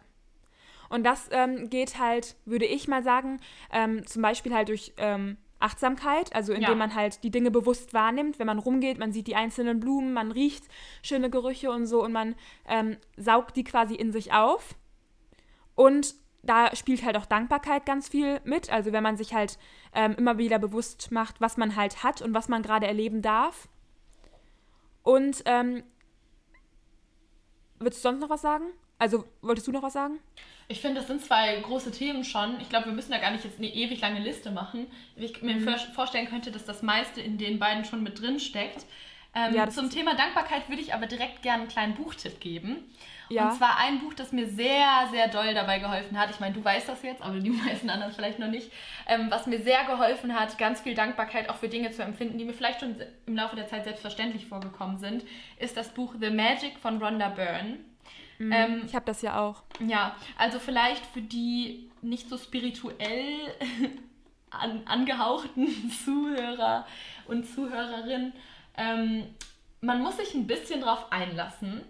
Und 0.89 1.03
das 1.03 1.29
ähm, 1.31 1.69
geht 1.69 1.99
halt, 1.99 2.35
würde 2.45 2.65
ich 2.65 2.87
mal 2.87 3.03
sagen, 3.03 3.39
ähm, 3.71 4.05
zum 4.05 4.21
Beispiel 4.21 4.53
halt 4.53 4.69
durch 4.69 4.93
ähm, 4.97 5.37
Achtsamkeit, 5.59 6.35
also 6.35 6.53
indem 6.53 6.69
ja. 6.69 6.75
man 6.75 6.95
halt 6.95 7.23
die 7.23 7.31
Dinge 7.31 7.51
bewusst 7.51 7.93
wahrnimmt, 7.93 8.39
wenn 8.39 8.47
man 8.47 8.59
rumgeht, 8.59 8.99
man 8.99 9.11
sieht 9.11 9.27
die 9.27 9.35
einzelnen 9.35 9.79
Blumen, 9.79 10.13
man 10.13 10.31
riecht 10.31 10.65
schöne 11.01 11.29
Gerüche 11.29 11.71
und 11.71 11.87
so 11.87 12.03
und 12.03 12.11
man 12.11 12.35
ähm, 12.67 12.97
saugt 13.17 13.55
die 13.55 13.63
quasi 13.63 13.95
in 13.95 14.11
sich 14.11 14.33
auf. 14.33 14.75
Und 15.75 16.15
da 16.43 16.75
spielt 16.75 17.03
halt 17.03 17.17
auch 17.17 17.25
Dankbarkeit 17.25 17.85
ganz 17.85 18.07
viel 18.07 18.39
mit, 18.43 18.71
also 18.71 18.93
wenn 18.93 19.03
man 19.03 19.17
sich 19.17 19.33
halt 19.33 19.57
ähm, 19.93 20.15
immer 20.17 20.37
wieder 20.37 20.59
bewusst 20.59 21.11
macht, 21.11 21.41
was 21.41 21.57
man 21.57 21.75
halt 21.75 22.03
hat 22.03 22.21
und 22.21 22.33
was 22.33 22.47
man 22.47 22.61
gerade 22.61 22.87
erleben 22.87 23.21
darf. 23.21 23.67
Und 25.03 25.41
ähm, 25.45 25.83
würdest 27.79 28.03
du 28.03 28.09
sonst 28.09 28.19
noch 28.19 28.29
was 28.29 28.41
sagen? 28.41 28.65
Also, 28.99 29.25
wolltest 29.41 29.67
du 29.67 29.71
noch 29.71 29.83
was 29.83 29.93
sagen? 29.93 30.19
Ich 30.69 30.81
finde, 30.81 30.99
das 30.99 31.07
sind 31.07 31.23
zwei 31.23 31.55
große 31.61 31.91
Themen 31.91 32.25
schon. 32.25 32.59
Ich 32.59 32.69
glaube, 32.69 32.87
wir 32.87 32.93
müssen 32.93 33.11
da 33.11 33.19
gar 33.19 33.31
nicht 33.31 33.45
jetzt 33.45 33.57
eine 33.57 33.73
ewig 33.73 34.01
lange 34.01 34.19
Liste 34.19 34.51
machen. 34.51 34.87
Ich 35.15 35.41
mir 35.41 35.55
mhm. 35.55 35.75
vorstellen 35.93 36.27
könnte, 36.27 36.51
dass 36.51 36.65
das 36.65 36.81
meiste 36.81 37.21
in 37.21 37.37
den 37.37 37.57
beiden 37.57 37.85
schon 37.85 38.03
mit 38.03 38.19
drin 38.19 38.39
steckt. 38.39 38.85
Ähm, 39.33 39.53
ja, 39.53 39.69
zum 39.69 39.89
Thema 39.89 40.15
Dankbarkeit 40.15 40.67
würde 40.67 40.81
ich 40.81 40.93
aber 40.93 41.05
direkt 41.05 41.41
gerne 41.41 41.63
einen 41.63 41.71
kleinen 41.71 41.95
Buchtipp 41.95 42.39
geben. 42.39 42.83
Ja. 43.29 43.49
Und 43.49 43.57
zwar 43.57 43.77
ein 43.77 43.99
Buch, 43.99 44.13
das 44.13 44.31
mir 44.31 44.47
sehr, 44.47 45.07
sehr 45.11 45.27
doll 45.27 45.53
dabei 45.53 45.79
geholfen 45.79 46.17
hat. 46.17 46.29
Ich 46.29 46.39
meine, 46.39 46.55
du 46.55 46.63
weißt 46.63 46.87
das 46.87 47.03
jetzt, 47.03 47.21
aber 47.21 47.39
die 47.39 47.49
meisten 47.65 47.89
anderen 47.89 48.13
vielleicht 48.13 48.39
noch 48.39 48.47
nicht. 48.47 48.71
Ähm, 49.07 49.27
was 49.29 49.47
mir 49.47 49.59
sehr 49.59 49.85
geholfen 49.85 50.37
hat, 50.37 50.57
ganz 50.57 50.81
viel 50.81 50.95
Dankbarkeit 50.95 51.49
auch 51.49 51.55
für 51.55 51.69
Dinge 51.69 51.91
zu 51.91 52.03
empfinden, 52.03 52.37
die 52.37 52.45
mir 52.45 52.53
vielleicht 52.53 52.79
schon 52.79 52.95
im 53.25 53.35
Laufe 53.35 53.55
der 53.55 53.67
Zeit 53.67 53.83
selbstverständlich 53.83 54.47
vorgekommen 54.47 54.97
sind, 54.97 55.23
ist 55.59 55.77
das 55.77 55.89
Buch 55.89 56.15
The 56.19 56.29
Magic 56.29 56.77
von 56.79 57.01
Rhonda 57.01 57.29
Byrne. 57.29 57.79
Mhm, 58.37 58.51
ähm, 58.51 58.81
ich 58.85 58.95
habe 58.95 59.05
das 59.05 59.21
ja 59.21 59.39
auch. 59.39 59.63
Ja, 59.79 60.15
also 60.37 60.59
vielleicht 60.59 61.05
für 61.05 61.21
die 61.21 61.89
nicht 62.01 62.29
so 62.29 62.37
spirituell 62.37 63.53
an, 64.49 64.81
angehauchten 64.85 65.91
Zuhörer 66.05 66.85
und 67.27 67.45
Zuhörerinnen, 67.45 68.33
ähm, 68.77 69.23
man 69.81 70.01
muss 70.01 70.17
sich 70.17 70.33
ein 70.33 70.47
bisschen 70.47 70.81
drauf 70.81 71.11
einlassen. 71.11 71.81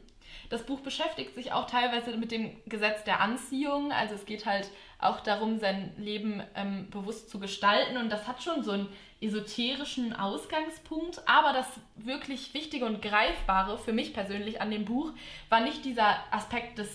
Das 0.50 0.66
Buch 0.66 0.80
beschäftigt 0.80 1.36
sich 1.36 1.52
auch 1.52 1.68
teilweise 1.68 2.16
mit 2.16 2.32
dem 2.32 2.56
Gesetz 2.66 3.04
der 3.04 3.20
Anziehung. 3.20 3.92
Also 3.92 4.16
es 4.16 4.26
geht 4.26 4.46
halt 4.46 4.70
auch 5.00 5.20
darum, 5.20 5.60
sein 5.60 5.94
Leben 5.98 6.42
ähm, 6.56 6.90
bewusst 6.90 7.30
zu 7.30 7.40
gestalten. 7.40 7.98
Und 7.98 8.10
das 8.10 8.28
hat 8.28 8.42
schon 8.42 8.64
so 8.64 8.72
einen 8.72 8.88
esoterischen 9.22 10.14
Ausgangspunkt. 10.14 11.22
Aber 11.28 11.54
das 11.54 11.68
wirklich 11.96 12.54
Wichtige 12.54 12.86
und 12.86 13.02
Greifbare 13.02 13.78
für 13.78 13.94
mich 13.94 14.14
persönlich 14.14 14.62
an 14.62 14.72
dem 14.72 14.86
Buch 14.86 15.12
war 15.50 15.62
nicht 15.62 15.86
dieser 15.86 16.16
Aspekt 16.32 16.78
des 16.78 16.90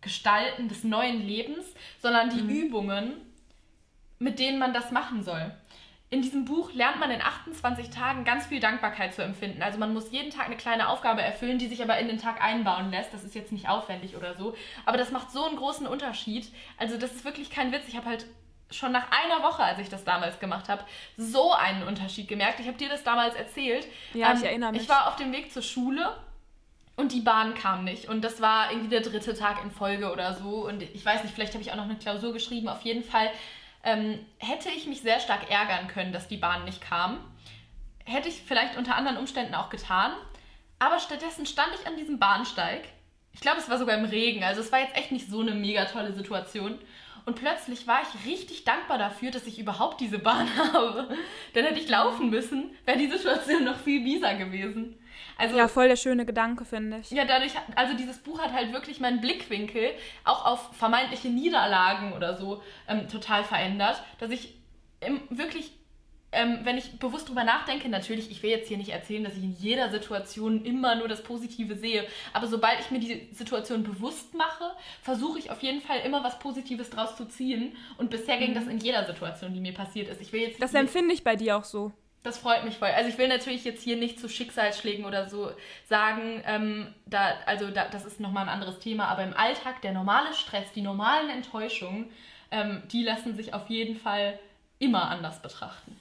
Gestalten 0.00 0.68
des 0.68 0.84
neuen 0.84 1.26
Lebens, 1.26 1.66
sondern 2.00 2.30
die 2.30 2.42
mhm. 2.42 2.50
Übungen, 2.50 3.12
mit 4.18 4.38
denen 4.38 4.58
man 4.58 4.72
das 4.72 4.90
machen 4.90 5.22
soll 5.22 5.52
in 6.10 6.22
diesem 6.22 6.44
Buch 6.44 6.72
lernt 6.74 6.98
man 6.98 7.12
in 7.12 7.22
28 7.22 7.90
Tagen 7.90 8.24
ganz 8.24 8.46
viel 8.46 8.58
Dankbarkeit 8.58 9.14
zu 9.14 9.22
empfinden. 9.22 9.62
Also 9.62 9.78
man 9.78 9.94
muss 9.94 10.10
jeden 10.10 10.30
Tag 10.30 10.46
eine 10.46 10.56
kleine 10.56 10.88
Aufgabe 10.88 11.22
erfüllen, 11.22 11.58
die 11.58 11.68
sich 11.68 11.82
aber 11.82 11.98
in 11.98 12.08
den 12.08 12.18
Tag 12.18 12.42
einbauen 12.42 12.90
lässt. 12.90 13.14
Das 13.14 13.22
ist 13.22 13.36
jetzt 13.36 13.52
nicht 13.52 13.68
aufwendig 13.68 14.16
oder 14.16 14.34
so. 14.34 14.56
Aber 14.84 14.98
das 14.98 15.12
macht 15.12 15.30
so 15.30 15.44
einen 15.44 15.56
großen 15.56 15.86
Unterschied. 15.86 16.48
Also 16.78 16.98
das 16.98 17.14
ist 17.14 17.24
wirklich 17.24 17.48
kein 17.48 17.70
Witz. 17.70 17.84
Ich 17.86 17.96
habe 17.96 18.06
halt 18.06 18.26
schon 18.70 18.92
nach 18.92 19.06
einer 19.10 19.42
Woche, 19.42 19.62
als 19.62 19.78
ich 19.78 19.88
das 19.88 20.04
damals 20.04 20.38
gemacht 20.38 20.68
habe, 20.68 20.84
so 21.16 21.52
einen 21.52 21.82
Unterschied 21.82 22.28
gemerkt. 22.28 22.60
Ich 22.60 22.66
habe 22.66 22.78
dir 22.78 22.88
das 22.88 23.02
damals 23.02 23.34
erzählt. 23.34 23.86
Ja, 24.14 24.30
ähm, 24.30 24.38
ich 24.38 24.44
erinnere 24.44 24.72
mich. 24.72 24.82
Ich 24.82 24.88
war 24.88 25.08
auf 25.08 25.16
dem 25.16 25.32
Weg 25.32 25.52
zur 25.52 25.62
Schule 25.62 26.16
und 26.96 27.12
die 27.12 27.20
Bahn 27.20 27.54
kam 27.54 27.84
nicht. 27.84 28.08
Und 28.08 28.22
das 28.22 28.40
war 28.40 28.70
irgendwie 28.70 28.90
der 28.90 29.00
dritte 29.00 29.34
Tag 29.34 29.62
in 29.64 29.70
Folge 29.70 30.12
oder 30.12 30.34
so. 30.34 30.66
Und 30.66 30.82
ich 30.82 31.04
weiß 31.04 31.22
nicht, 31.22 31.34
vielleicht 31.34 31.54
habe 31.54 31.62
ich 31.62 31.72
auch 31.72 31.76
noch 31.76 31.84
eine 31.84 31.96
Klausur 31.96 32.32
geschrieben. 32.32 32.68
Auf 32.68 32.82
jeden 32.82 33.02
Fall 33.02 33.30
ähm, 33.82 34.18
hätte 34.38 34.68
ich 34.68 34.86
mich 34.86 35.00
sehr 35.00 35.20
stark 35.20 35.50
ärgern 35.50 35.88
können, 35.88 36.12
dass 36.12 36.28
die 36.28 36.36
Bahn 36.36 36.64
nicht 36.64 36.80
kam. 36.80 37.18
Hätte 38.04 38.28
ich 38.28 38.42
vielleicht 38.42 38.76
unter 38.76 38.96
anderen 38.96 39.16
Umständen 39.16 39.54
auch 39.54 39.70
getan. 39.70 40.12
Aber 40.78 40.98
stattdessen 40.98 41.46
stand 41.46 41.70
ich 41.78 41.86
an 41.86 41.96
diesem 41.96 42.18
Bahnsteig. 42.18 42.84
Ich 43.32 43.40
glaube, 43.40 43.58
es 43.58 43.68
war 43.68 43.78
sogar 43.78 43.96
im 43.96 44.04
Regen. 44.04 44.42
Also 44.42 44.60
es 44.60 44.72
war 44.72 44.80
jetzt 44.80 44.96
echt 44.96 45.12
nicht 45.12 45.30
so 45.30 45.40
eine 45.40 45.52
mega 45.52 45.84
tolle 45.84 46.12
Situation. 46.12 46.78
Und 47.30 47.36
plötzlich 47.36 47.86
war 47.86 48.00
ich 48.02 48.28
richtig 48.28 48.64
dankbar 48.64 48.98
dafür, 48.98 49.30
dass 49.30 49.46
ich 49.46 49.60
überhaupt 49.60 50.00
diese 50.00 50.18
Bahn 50.18 50.48
habe. 50.72 51.16
Dann 51.54 51.64
hätte 51.64 51.78
ich 51.78 51.88
laufen 51.88 52.28
müssen, 52.28 52.72
wäre 52.84 52.98
die 52.98 53.06
Situation 53.06 53.62
noch 53.62 53.76
viel 53.76 54.00
mieser 54.00 54.34
gewesen. 54.34 54.98
Also, 55.38 55.56
ja, 55.56 55.68
voll 55.68 55.86
der 55.86 55.94
schöne 55.94 56.26
Gedanke, 56.26 56.64
finde 56.64 56.98
ich. 56.98 57.12
Ja, 57.12 57.24
dadurch, 57.24 57.52
also 57.76 57.96
dieses 57.96 58.18
Buch 58.18 58.40
hat 58.40 58.52
halt 58.52 58.72
wirklich 58.72 58.98
meinen 58.98 59.20
Blickwinkel 59.20 59.92
auch 60.24 60.44
auf 60.44 60.74
vermeintliche 60.74 61.28
Niederlagen 61.28 62.14
oder 62.14 62.36
so 62.36 62.64
ähm, 62.88 63.06
total 63.06 63.44
verändert, 63.44 64.02
dass 64.18 64.32
ich 64.32 64.58
im, 64.98 65.20
wirklich 65.30 65.70
ähm, 66.32 66.60
wenn 66.62 66.78
ich 66.78 66.98
bewusst 66.98 67.28
drüber 67.28 67.44
nachdenke, 67.44 67.88
natürlich, 67.88 68.30
ich 68.30 68.42
will 68.42 68.50
jetzt 68.50 68.68
hier 68.68 68.76
nicht 68.76 68.90
erzählen, 68.90 69.24
dass 69.24 69.36
ich 69.36 69.42
in 69.42 69.56
jeder 69.56 69.90
Situation 69.90 70.64
immer 70.64 70.94
nur 70.94 71.08
das 71.08 71.22
Positive 71.22 71.74
sehe, 71.74 72.06
aber 72.32 72.46
sobald 72.46 72.80
ich 72.80 72.90
mir 72.90 73.00
die 73.00 73.28
Situation 73.32 73.82
bewusst 73.82 74.34
mache, 74.34 74.64
versuche 75.02 75.38
ich 75.38 75.50
auf 75.50 75.60
jeden 75.62 75.80
Fall 75.80 76.00
immer 76.00 76.22
was 76.22 76.38
Positives 76.38 76.90
draus 76.90 77.16
zu 77.16 77.26
ziehen. 77.26 77.76
Und 77.98 78.10
bisher 78.10 78.38
ging 78.38 78.50
mhm. 78.50 78.54
das 78.54 78.66
in 78.66 78.78
jeder 78.78 79.04
Situation, 79.06 79.52
die 79.52 79.60
mir 79.60 79.74
passiert 79.74 80.08
ist. 80.08 80.20
Ich 80.20 80.32
will 80.32 80.42
jetzt 80.42 80.62
das 80.62 80.74
empfinde 80.74 81.14
ich 81.14 81.24
bei 81.24 81.36
dir 81.36 81.56
auch 81.56 81.64
so. 81.64 81.92
Das 82.22 82.36
freut 82.36 82.64
mich 82.64 82.76
voll. 82.76 82.88
Also 82.88 83.08
ich 83.08 83.16
will 83.16 83.28
natürlich 83.28 83.64
jetzt 83.64 83.82
hier 83.82 83.96
nicht 83.96 84.20
zu 84.20 84.28
Schicksalsschlägen 84.28 85.06
oder 85.06 85.28
so 85.28 85.50
sagen, 85.88 86.42
ähm, 86.44 86.94
da, 87.06 87.32
also 87.46 87.70
da, 87.70 87.88
das 87.88 88.04
ist 88.04 88.20
nochmal 88.20 88.42
ein 88.44 88.50
anderes 88.50 88.78
Thema, 88.78 89.08
aber 89.08 89.24
im 89.24 89.32
Alltag 89.34 89.80
der 89.80 89.92
normale 89.92 90.34
Stress, 90.34 90.70
die 90.74 90.82
normalen 90.82 91.30
Enttäuschungen, 91.30 92.10
ähm, 92.50 92.82
die 92.92 93.02
lassen 93.04 93.34
sich 93.34 93.54
auf 93.54 93.70
jeden 93.70 93.96
Fall 93.96 94.38
immer 94.78 95.08
anders 95.08 95.40
betrachten. 95.40 95.96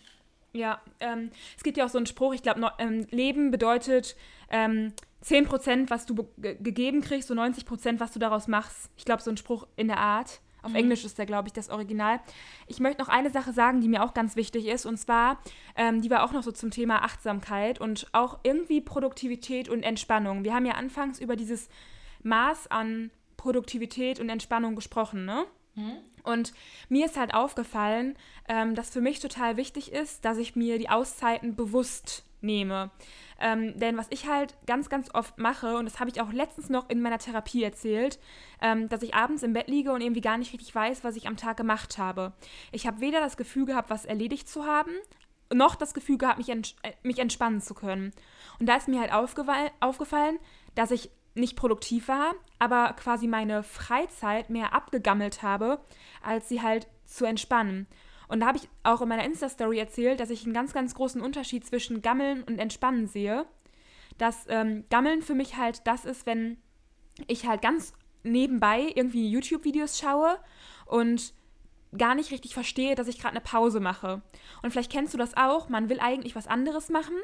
Ja, 0.53 0.81
ähm, 0.99 1.29
es 1.55 1.63
gibt 1.63 1.77
ja 1.77 1.85
auch 1.85 1.89
so 1.89 1.97
einen 1.97 2.07
Spruch, 2.07 2.33
ich 2.33 2.41
glaube, 2.41 2.71
ähm, 2.79 3.05
Leben 3.11 3.51
bedeutet 3.51 4.15
ähm, 4.49 4.93
10%, 5.23 5.89
was 5.89 6.05
du 6.05 6.27
gegeben 6.37 7.01
kriegst 7.01 7.29
und 7.29 7.39
90%, 7.39 7.99
was 7.99 8.11
du 8.11 8.19
daraus 8.19 8.47
machst. 8.47 8.89
Ich 8.97 9.05
glaube, 9.05 9.21
so 9.21 9.29
ein 9.29 9.37
Spruch 9.37 9.67
in 9.75 9.87
der 9.87 9.99
Art. 9.99 10.41
Auf 10.61 10.71
mhm. 10.71 10.77
Englisch 10.77 11.05
ist 11.05 11.17
der, 11.17 11.25
glaube 11.25 11.47
ich, 11.47 11.53
das 11.53 11.69
Original. 11.69 12.19
Ich 12.67 12.79
möchte 12.79 13.01
noch 13.01 13.09
eine 13.09 13.29
Sache 13.29 13.53
sagen, 13.53 13.79
die 13.81 13.87
mir 13.87 14.03
auch 14.03 14.13
ganz 14.13 14.35
wichtig 14.35 14.67
ist. 14.67 14.85
Und 14.85 14.97
zwar, 14.97 15.39
ähm, 15.75 16.01
die 16.01 16.09
war 16.09 16.23
auch 16.23 16.31
noch 16.31 16.43
so 16.43 16.51
zum 16.51 16.71
Thema 16.71 17.03
Achtsamkeit 17.03 17.79
und 17.79 18.07
auch 18.11 18.39
irgendwie 18.43 18.81
Produktivität 18.81 19.69
und 19.69 19.83
Entspannung. 19.83 20.43
Wir 20.43 20.53
haben 20.53 20.65
ja 20.65 20.73
anfangs 20.73 21.19
über 21.19 21.35
dieses 21.35 21.69
Maß 22.23 22.71
an 22.71 23.11
Produktivität 23.37 24.19
und 24.19 24.29
Entspannung 24.29 24.75
gesprochen, 24.75 25.25
ne? 25.25 25.45
Und 26.23 26.53
mir 26.89 27.05
ist 27.05 27.17
halt 27.17 27.33
aufgefallen, 27.33 28.15
ähm, 28.47 28.75
dass 28.75 28.89
für 28.89 29.01
mich 29.01 29.19
total 29.19 29.57
wichtig 29.57 29.91
ist, 29.91 30.25
dass 30.25 30.37
ich 30.37 30.55
mir 30.55 30.77
die 30.77 30.89
Auszeiten 30.89 31.55
bewusst 31.55 32.23
nehme. 32.41 32.91
Ähm, 33.39 33.77
denn 33.79 33.97
was 33.97 34.07
ich 34.09 34.27
halt 34.27 34.55
ganz, 34.65 34.89
ganz 34.89 35.13
oft 35.13 35.37
mache, 35.37 35.77
und 35.77 35.85
das 35.85 35.99
habe 35.99 36.09
ich 36.09 36.21
auch 36.21 36.31
letztens 36.31 36.69
noch 36.69 36.89
in 36.89 37.01
meiner 37.01 37.19
Therapie 37.19 37.63
erzählt, 37.63 38.19
ähm, 38.61 38.89
dass 38.89 39.01
ich 39.01 39.15
abends 39.15 39.43
im 39.43 39.53
Bett 39.53 39.67
liege 39.67 39.91
und 39.91 40.01
irgendwie 40.01 40.21
gar 40.21 40.37
nicht 40.37 40.53
richtig 40.53 40.73
weiß, 40.73 41.03
was 41.03 41.15
ich 41.15 41.27
am 41.27 41.37
Tag 41.37 41.57
gemacht 41.57 41.97
habe. 41.97 42.33
Ich 42.71 42.85
habe 42.85 43.01
weder 43.01 43.19
das 43.21 43.37
Gefühl 43.37 43.65
gehabt, 43.65 43.89
was 43.89 44.05
erledigt 44.05 44.47
zu 44.49 44.65
haben, 44.65 44.91
noch 45.53 45.75
das 45.75 45.93
Gefühl 45.93 46.17
gehabt, 46.17 46.37
mich, 46.37 46.49
ents 46.49 46.75
äh, 46.83 46.91
mich 47.03 47.19
entspannen 47.19 47.61
zu 47.61 47.73
können. 47.73 48.11
Und 48.59 48.67
da 48.67 48.75
ist 48.75 48.87
mir 48.87 48.99
halt 48.99 49.13
aufgefallen, 49.13 50.39
dass 50.75 50.91
ich 50.91 51.09
nicht 51.39 51.55
produktiv 51.55 52.07
war, 52.07 52.33
aber 52.59 52.93
quasi 52.93 53.27
meine 53.27 53.63
Freizeit 53.63 54.49
mehr 54.49 54.73
abgegammelt 54.73 55.41
habe, 55.41 55.79
als 56.21 56.49
sie 56.49 56.61
halt 56.61 56.87
zu 57.05 57.25
entspannen. 57.25 57.87
Und 58.27 58.41
da 58.41 58.47
habe 58.47 58.59
ich 58.59 58.69
auch 58.83 59.01
in 59.01 59.09
meiner 59.09 59.25
Insta-Story 59.25 59.79
erzählt, 59.79 60.19
dass 60.19 60.29
ich 60.29 60.45
einen 60.45 60.53
ganz, 60.53 60.73
ganz 60.73 60.93
großen 60.93 61.19
Unterschied 61.19 61.65
zwischen 61.65 62.01
Gammeln 62.01 62.43
und 62.43 62.59
Entspannen 62.59 63.07
sehe. 63.07 63.45
Dass 64.17 64.45
ähm, 64.49 64.85
Gammeln 64.89 65.21
für 65.21 65.33
mich 65.33 65.57
halt 65.57 65.87
das 65.87 66.05
ist, 66.05 66.25
wenn 66.25 66.57
ich 67.27 67.47
halt 67.47 67.61
ganz 67.61 67.93
nebenbei 68.23 68.91
irgendwie 68.93 69.29
YouTube-Videos 69.29 69.97
schaue 69.97 70.37
und 70.85 71.33
gar 71.97 72.13
nicht 72.13 72.31
richtig 72.31 72.53
verstehe, 72.53 72.95
dass 72.95 73.07
ich 73.07 73.17
gerade 73.17 73.31
eine 73.31 73.41
Pause 73.41 73.79
mache. 73.79 74.21
Und 74.61 74.71
vielleicht 74.71 74.91
kennst 74.91 75.13
du 75.13 75.17
das 75.17 75.35
auch, 75.35 75.69
man 75.69 75.89
will 75.89 75.99
eigentlich 75.99 76.35
was 76.35 76.47
anderes 76.47 76.89
machen. 76.89 77.15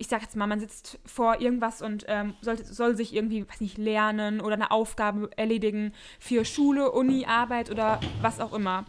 Ich 0.00 0.08
sag 0.08 0.22
jetzt 0.22 0.34
mal, 0.34 0.46
man 0.46 0.60
sitzt 0.60 0.98
vor 1.04 1.42
irgendwas 1.42 1.82
und 1.82 2.06
ähm, 2.08 2.32
soll, 2.40 2.56
soll 2.64 2.96
sich 2.96 3.14
irgendwie, 3.14 3.46
weiß 3.46 3.60
nicht, 3.60 3.76
lernen 3.76 4.40
oder 4.40 4.54
eine 4.54 4.70
Aufgabe 4.70 5.28
erledigen 5.36 5.92
für 6.18 6.46
Schule, 6.46 6.90
Uni, 6.90 7.26
Arbeit 7.26 7.70
oder 7.70 8.00
was 8.22 8.40
auch 8.40 8.54
immer. 8.54 8.86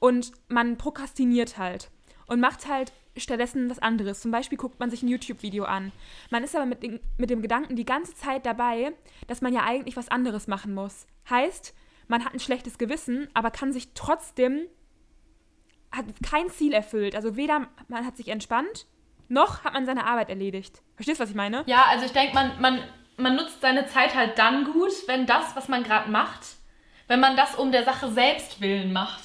Und 0.00 0.32
man 0.48 0.76
prokrastiniert 0.76 1.58
halt 1.58 1.90
und 2.26 2.40
macht 2.40 2.66
halt 2.66 2.92
stattdessen 3.16 3.70
was 3.70 3.78
anderes. 3.78 4.20
Zum 4.20 4.32
Beispiel 4.32 4.58
guckt 4.58 4.80
man 4.80 4.90
sich 4.90 5.04
ein 5.04 5.08
YouTube-Video 5.08 5.64
an. 5.64 5.92
Man 6.30 6.42
ist 6.42 6.56
aber 6.56 6.66
mit, 6.66 6.82
den, 6.82 6.98
mit 7.18 7.30
dem 7.30 7.40
Gedanken 7.40 7.76
die 7.76 7.84
ganze 7.84 8.16
Zeit 8.16 8.44
dabei, 8.44 8.92
dass 9.28 9.40
man 9.40 9.54
ja 9.54 9.62
eigentlich 9.62 9.96
was 9.96 10.08
anderes 10.08 10.48
machen 10.48 10.74
muss. 10.74 11.06
Heißt, 11.30 11.72
man 12.08 12.24
hat 12.24 12.34
ein 12.34 12.40
schlechtes 12.40 12.78
Gewissen, 12.78 13.28
aber 13.32 13.52
kann 13.52 13.72
sich 13.72 13.92
trotzdem, 13.94 14.66
hat 15.92 16.06
kein 16.28 16.50
Ziel 16.50 16.72
erfüllt. 16.72 17.14
Also 17.14 17.36
weder 17.36 17.68
man 17.86 18.04
hat 18.04 18.16
sich 18.16 18.26
entspannt, 18.26 18.86
noch 19.28 19.64
hat 19.64 19.74
man 19.74 19.86
seine 19.86 20.06
Arbeit 20.06 20.28
erledigt. 20.28 20.82
Verstehst 20.96 21.20
du, 21.20 21.22
was 21.22 21.30
ich 21.30 21.36
meine? 21.36 21.64
Ja, 21.66 21.84
also 21.88 22.04
ich 22.04 22.12
denke, 22.12 22.34
man, 22.34 22.60
man, 22.60 22.80
man 23.16 23.36
nutzt 23.36 23.60
seine 23.60 23.86
Zeit 23.86 24.14
halt 24.14 24.38
dann 24.38 24.64
gut, 24.64 24.92
wenn 25.06 25.26
das, 25.26 25.54
was 25.54 25.68
man 25.68 25.82
gerade 25.82 26.10
macht, 26.10 26.40
wenn 27.06 27.20
man 27.20 27.36
das 27.36 27.54
um 27.54 27.72
der 27.72 27.84
Sache 27.84 28.10
selbst 28.10 28.60
willen 28.60 28.92
macht. 28.92 29.22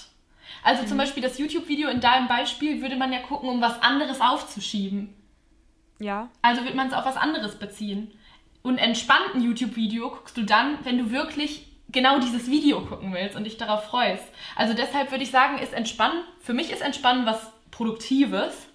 Also 0.63 0.83
mhm. 0.83 0.87
zum 0.87 0.97
Beispiel 0.97 1.23
das 1.23 1.37
YouTube-Video 1.37 1.89
in 1.89 1.99
deinem 1.99 2.27
Beispiel 2.27 2.81
würde 2.81 2.95
man 2.95 3.11
ja 3.11 3.19
gucken, 3.19 3.49
um 3.49 3.61
was 3.61 3.81
anderes 3.81 4.21
aufzuschieben. 4.21 5.13
Ja. 5.99 6.29
Also 6.41 6.63
wird 6.63 6.75
man 6.75 6.87
es 6.87 6.93
auf 6.93 7.05
was 7.05 7.17
anderes 7.17 7.57
beziehen. 7.59 8.11
Und 8.61 8.77
entspannten 8.77 9.41
YouTube-Video 9.41 10.09
guckst 10.09 10.37
du 10.37 10.43
dann, 10.43 10.77
wenn 10.83 10.97
du 10.97 11.11
wirklich 11.11 11.67
genau 11.89 12.19
dieses 12.19 12.49
Video 12.49 12.81
gucken 12.81 13.13
willst 13.13 13.35
und 13.35 13.43
dich 13.43 13.57
darauf 13.57 13.85
freust. 13.85 14.23
Also 14.55 14.73
deshalb 14.73 15.11
würde 15.11 15.23
ich 15.23 15.31
sagen, 15.31 15.59
ist 15.59 15.73
Entspannen, 15.73 16.23
für 16.39 16.53
mich 16.53 16.71
ist 16.71 16.81
Entspannen 16.81 17.25
was 17.25 17.51
Produktives. 17.71 18.67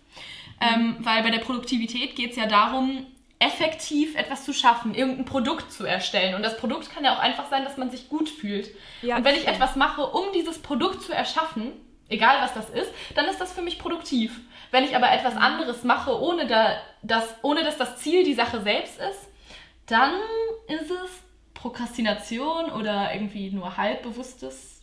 Ähm, 0.61 0.97
weil 1.01 1.23
bei 1.23 1.31
der 1.31 1.38
Produktivität 1.38 2.16
geht 2.16 2.33
es 2.33 2.37
ja 2.37 2.47
darum, 2.47 3.07
effektiv 3.38 4.16
etwas 4.16 4.44
zu 4.44 4.53
schaffen, 4.53 4.94
irgendein 4.94 5.25
Produkt 5.25 5.73
zu 5.73 5.85
erstellen. 5.85 6.35
Und 6.35 6.42
das 6.42 6.57
Produkt 6.57 6.92
kann 6.92 7.05
ja 7.05 7.14
auch 7.14 7.21
einfach 7.21 7.49
sein, 7.49 7.64
dass 7.64 7.77
man 7.77 7.90
sich 7.90 8.09
gut 8.09 8.29
fühlt. 8.29 8.71
Ja, 9.03 9.16
und 9.16 9.25
wenn 9.25 9.37
ich 9.37 9.47
etwas 9.47 9.77
mache, 9.77 10.05
um 10.05 10.33
dieses 10.35 10.59
Produkt 10.59 11.03
zu 11.03 11.12
erschaffen, 11.12 11.73
egal 12.09 12.40
was 12.40 12.55
das 12.55 12.68
ist, 12.71 12.90
dann 13.14 13.27
ist 13.27 13.40
das 13.40 13.53
für 13.53 13.62
mich 13.62 13.79
produktiv. 13.79 14.40
Wenn 14.71 14.85
ich 14.85 14.97
aber 14.97 15.12
etwas 15.12 15.37
anderes 15.37 15.85
mache, 15.85 16.21
ohne, 16.21 16.47
da, 16.47 16.79
dass, 17.03 17.35
ohne 17.42 17.62
dass 17.62 17.79
das 17.79 17.99
Ziel 17.99 18.25
die 18.25 18.35
Sache 18.35 18.61
selbst 18.61 18.99
ist, 18.99 19.29
dann 19.87 20.12
ist 20.66 20.90
es 20.90 21.11
Prokrastination 21.55 22.71
oder 22.71 23.12
irgendwie 23.14 23.51
nur 23.51 23.77
halbbewusstes 23.77 24.77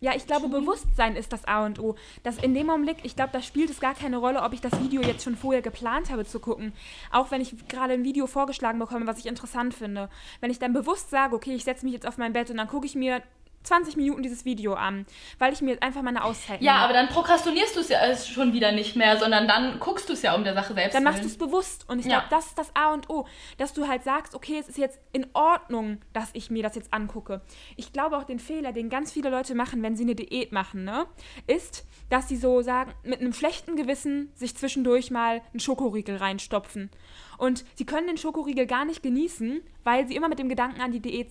ja, 0.00 0.14
ich 0.14 0.26
glaube, 0.26 0.48
Bewusstsein 0.48 1.14
ist 1.14 1.32
das 1.32 1.44
A 1.44 1.64
und 1.66 1.78
O. 1.78 1.94
Dass 2.22 2.38
in 2.38 2.54
dem 2.54 2.70
Augenblick, 2.70 2.98
ich 3.02 3.16
glaube, 3.16 3.30
da 3.32 3.42
spielt 3.42 3.70
es 3.70 3.80
gar 3.80 3.94
keine 3.94 4.16
Rolle, 4.16 4.42
ob 4.42 4.52
ich 4.52 4.60
das 4.60 4.80
Video 4.82 5.02
jetzt 5.02 5.22
schon 5.24 5.36
vorher 5.36 5.62
geplant 5.62 6.10
habe 6.10 6.24
zu 6.24 6.40
gucken. 6.40 6.72
Auch 7.12 7.30
wenn 7.30 7.40
ich 7.40 7.54
gerade 7.68 7.92
ein 7.92 8.04
Video 8.04 8.26
vorgeschlagen 8.26 8.78
bekomme, 8.78 9.06
was 9.06 9.18
ich 9.18 9.26
interessant 9.26 9.74
finde. 9.74 10.08
Wenn 10.40 10.50
ich 10.50 10.58
dann 10.58 10.72
bewusst 10.72 11.10
sage, 11.10 11.36
okay, 11.36 11.54
ich 11.54 11.64
setze 11.64 11.84
mich 11.84 11.94
jetzt 11.94 12.06
auf 12.06 12.16
mein 12.16 12.32
Bett 12.32 12.50
und 12.50 12.56
dann 12.56 12.68
gucke 12.68 12.86
ich 12.86 12.94
mir 12.94 13.22
20 13.62 13.96
Minuten 13.96 14.22
dieses 14.22 14.44
Video 14.44 14.74
an, 14.74 15.06
weil 15.38 15.52
ich 15.52 15.60
mir 15.60 15.70
jetzt 15.70 15.82
einfach 15.82 16.02
mal 16.02 16.10
eine 16.10 16.24
Auszeit 16.24 16.62
Ja, 16.62 16.76
aber 16.76 16.92
dann 16.92 17.08
prokrastinierst 17.08 17.76
du 17.76 17.80
es 17.80 17.88
ja 17.88 18.16
schon 18.16 18.52
wieder 18.52 18.72
nicht 18.72 18.96
mehr, 18.96 19.18
sondern 19.18 19.46
dann 19.46 19.78
guckst 19.80 20.08
du 20.08 20.14
es 20.14 20.22
ja 20.22 20.34
um 20.34 20.44
der 20.44 20.54
Sache 20.54 20.74
selbst. 20.74 20.94
Dann 20.94 21.04
machst 21.04 21.22
du 21.22 21.26
es 21.26 21.36
bewusst. 21.36 21.88
Und 21.88 21.98
ich 21.98 22.06
glaube, 22.06 22.24
das 22.30 22.46
ist 22.46 22.58
das 22.58 22.74
A 22.74 22.92
und 22.92 23.10
O, 23.10 23.26
dass 23.58 23.72
du 23.72 23.86
halt 23.86 24.02
sagst, 24.02 24.34
okay, 24.34 24.58
es 24.58 24.68
ist 24.68 24.78
jetzt 24.78 24.98
in 25.12 25.26
Ordnung, 25.34 26.00
dass 26.12 26.30
ich 26.32 26.50
mir 26.50 26.62
das 26.62 26.74
jetzt 26.74 26.92
angucke. 26.92 27.42
Ich 27.76 27.92
glaube 27.92 28.16
auch 28.16 28.24
den 28.24 28.38
Fehler, 28.38 28.72
den 28.72 28.88
ganz 28.88 29.12
viele 29.12 29.30
Leute 29.30 29.54
machen, 29.54 29.82
wenn 29.82 29.96
sie 29.96 30.04
eine 30.04 30.14
Diät 30.14 30.52
machen, 30.52 30.84
ne, 30.84 31.06
ist, 31.46 31.84
dass 32.08 32.28
sie 32.28 32.36
so 32.36 32.62
sagen, 32.62 32.92
mit 33.04 33.20
einem 33.20 33.32
schlechten 33.32 33.76
Gewissen 33.76 34.32
sich 34.34 34.56
zwischendurch 34.56 35.10
mal 35.10 35.42
einen 35.52 35.60
Schokoriegel 35.60 36.16
reinstopfen. 36.16 36.90
Und 37.38 37.64
sie 37.74 37.86
können 37.86 38.06
den 38.06 38.18
Schokoriegel 38.18 38.66
gar 38.66 38.84
nicht 38.84 39.02
genießen, 39.02 39.62
weil 39.84 40.06
sie 40.06 40.16
immer 40.16 40.28
mit 40.28 40.38
dem 40.38 40.48
Gedanken 40.48 40.80
an 40.80 40.92
die 40.92 41.00
Diät, 41.00 41.28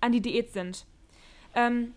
an 0.00 0.12
die 0.12 0.20
Diät 0.20 0.52
sind. 0.52 0.86
Ähm, 1.54 1.94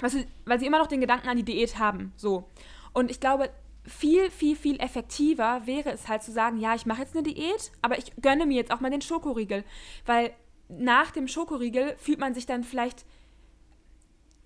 weil, 0.00 0.10
sie, 0.10 0.26
weil 0.44 0.58
sie 0.58 0.66
immer 0.66 0.78
noch 0.78 0.86
den 0.86 1.00
Gedanken 1.00 1.28
an 1.28 1.36
die 1.36 1.44
Diät 1.44 1.78
haben. 1.78 2.12
So. 2.16 2.48
Und 2.92 3.10
ich 3.10 3.20
glaube, 3.20 3.50
viel, 3.84 4.30
viel, 4.30 4.56
viel 4.56 4.80
effektiver 4.80 5.66
wäre 5.66 5.90
es 5.90 6.08
halt 6.08 6.22
zu 6.22 6.32
sagen, 6.32 6.58
ja, 6.58 6.74
ich 6.74 6.86
mache 6.86 7.02
jetzt 7.02 7.14
eine 7.14 7.22
Diät, 7.22 7.72
aber 7.82 7.98
ich 7.98 8.12
gönne 8.20 8.46
mir 8.46 8.56
jetzt 8.56 8.72
auch 8.72 8.80
mal 8.80 8.90
den 8.90 9.02
Schokoriegel. 9.02 9.64
Weil 10.06 10.32
nach 10.68 11.10
dem 11.10 11.28
Schokoriegel 11.28 11.96
fühlt 11.98 12.18
man 12.18 12.34
sich 12.34 12.46
dann 12.46 12.64
vielleicht 12.64 13.04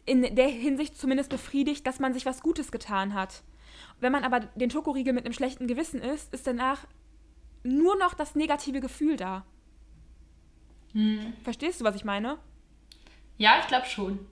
in 0.06 0.34
der 0.34 0.48
Hinsicht 0.48 0.98
zumindest 0.98 1.30
befriedigt, 1.30 1.86
dass 1.86 1.98
man 1.98 2.12
sich 2.12 2.26
was 2.26 2.42
Gutes 2.42 2.70
getan 2.70 3.14
hat. 3.14 3.42
Wenn 4.00 4.12
man 4.12 4.24
aber 4.24 4.40
den 4.40 4.70
Schokoriegel 4.70 5.12
mit 5.12 5.24
einem 5.24 5.32
schlechten 5.32 5.66
Gewissen 5.66 6.00
isst, 6.00 6.32
ist 6.34 6.46
danach 6.46 6.86
nur 7.62 7.96
noch 7.96 8.14
das 8.14 8.34
negative 8.34 8.80
Gefühl 8.80 9.16
da. 9.16 9.44
Hm. 10.92 11.32
Verstehst 11.42 11.80
du, 11.80 11.84
was 11.84 11.96
ich 11.96 12.04
meine? 12.04 12.38
Ja, 13.38 13.58
ich 13.60 13.66
glaube 13.66 13.86
schon. 13.86 14.26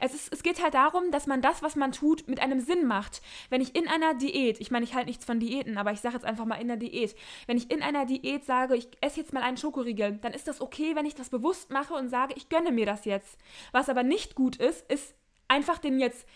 Es, 0.00 0.14
ist, 0.14 0.32
es 0.32 0.42
geht 0.42 0.62
halt 0.62 0.74
darum, 0.74 1.10
dass 1.10 1.26
man 1.26 1.42
das, 1.42 1.62
was 1.62 1.76
man 1.76 1.92
tut, 1.92 2.28
mit 2.28 2.40
einem 2.40 2.60
Sinn 2.60 2.86
macht. 2.86 3.22
Wenn 3.50 3.60
ich 3.60 3.74
in 3.74 3.88
einer 3.88 4.14
Diät, 4.14 4.60
ich 4.60 4.70
meine, 4.70 4.84
ich 4.84 4.94
halte 4.94 5.08
nichts 5.08 5.24
von 5.24 5.40
Diäten, 5.40 5.78
aber 5.78 5.92
ich 5.92 6.00
sage 6.00 6.14
jetzt 6.14 6.24
einfach 6.24 6.44
mal 6.44 6.56
in 6.56 6.68
der 6.68 6.76
Diät, 6.76 7.14
wenn 7.46 7.56
ich 7.56 7.70
in 7.70 7.82
einer 7.82 8.06
Diät 8.06 8.44
sage, 8.44 8.76
ich 8.76 8.88
esse 9.00 9.20
jetzt 9.20 9.32
mal 9.32 9.42
einen 9.42 9.56
Schokoriegel, 9.56 10.18
dann 10.22 10.32
ist 10.32 10.48
das 10.48 10.60
okay, 10.60 10.94
wenn 10.96 11.06
ich 11.06 11.14
das 11.14 11.30
bewusst 11.30 11.70
mache 11.70 11.94
und 11.94 12.08
sage, 12.08 12.34
ich 12.36 12.48
gönne 12.48 12.72
mir 12.72 12.86
das 12.86 13.04
jetzt. 13.04 13.38
Was 13.72 13.88
aber 13.88 14.02
nicht 14.02 14.34
gut 14.34 14.56
ist, 14.56 14.90
ist 14.90 15.14
einfach 15.48 15.78
den 15.78 15.98
jetzt 15.98 16.26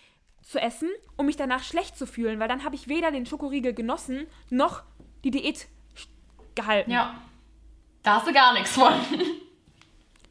zu 0.43 0.61
essen, 0.61 0.89
um 1.17 1.27
mich 1.27 1.37
danach 1.37 1.63
schlecht 1.63 1.97
zu 1.97 2.07
fühlen, 2.07 2.41
weil 2.41 2.49
dann 2.49 2.65
habe 2.65 2.75
ich 2.75 2.89
weder 2.89 3.11
den 3.11 3.27
Schokoriegel 3.27 3.75
genossen, 3.75 4.27
noch 4.51 4.83
die 5.25 5.31
Diät 5.31 5.67
gehalten. 6.55 6.91
Ja. 6.91 7.21
Da 8.03 8.17
hast 8.17 8.27
du 8.27 8.33
gar 8.33 8.55
nichts 8.55 8.71
von. 8.71 8.93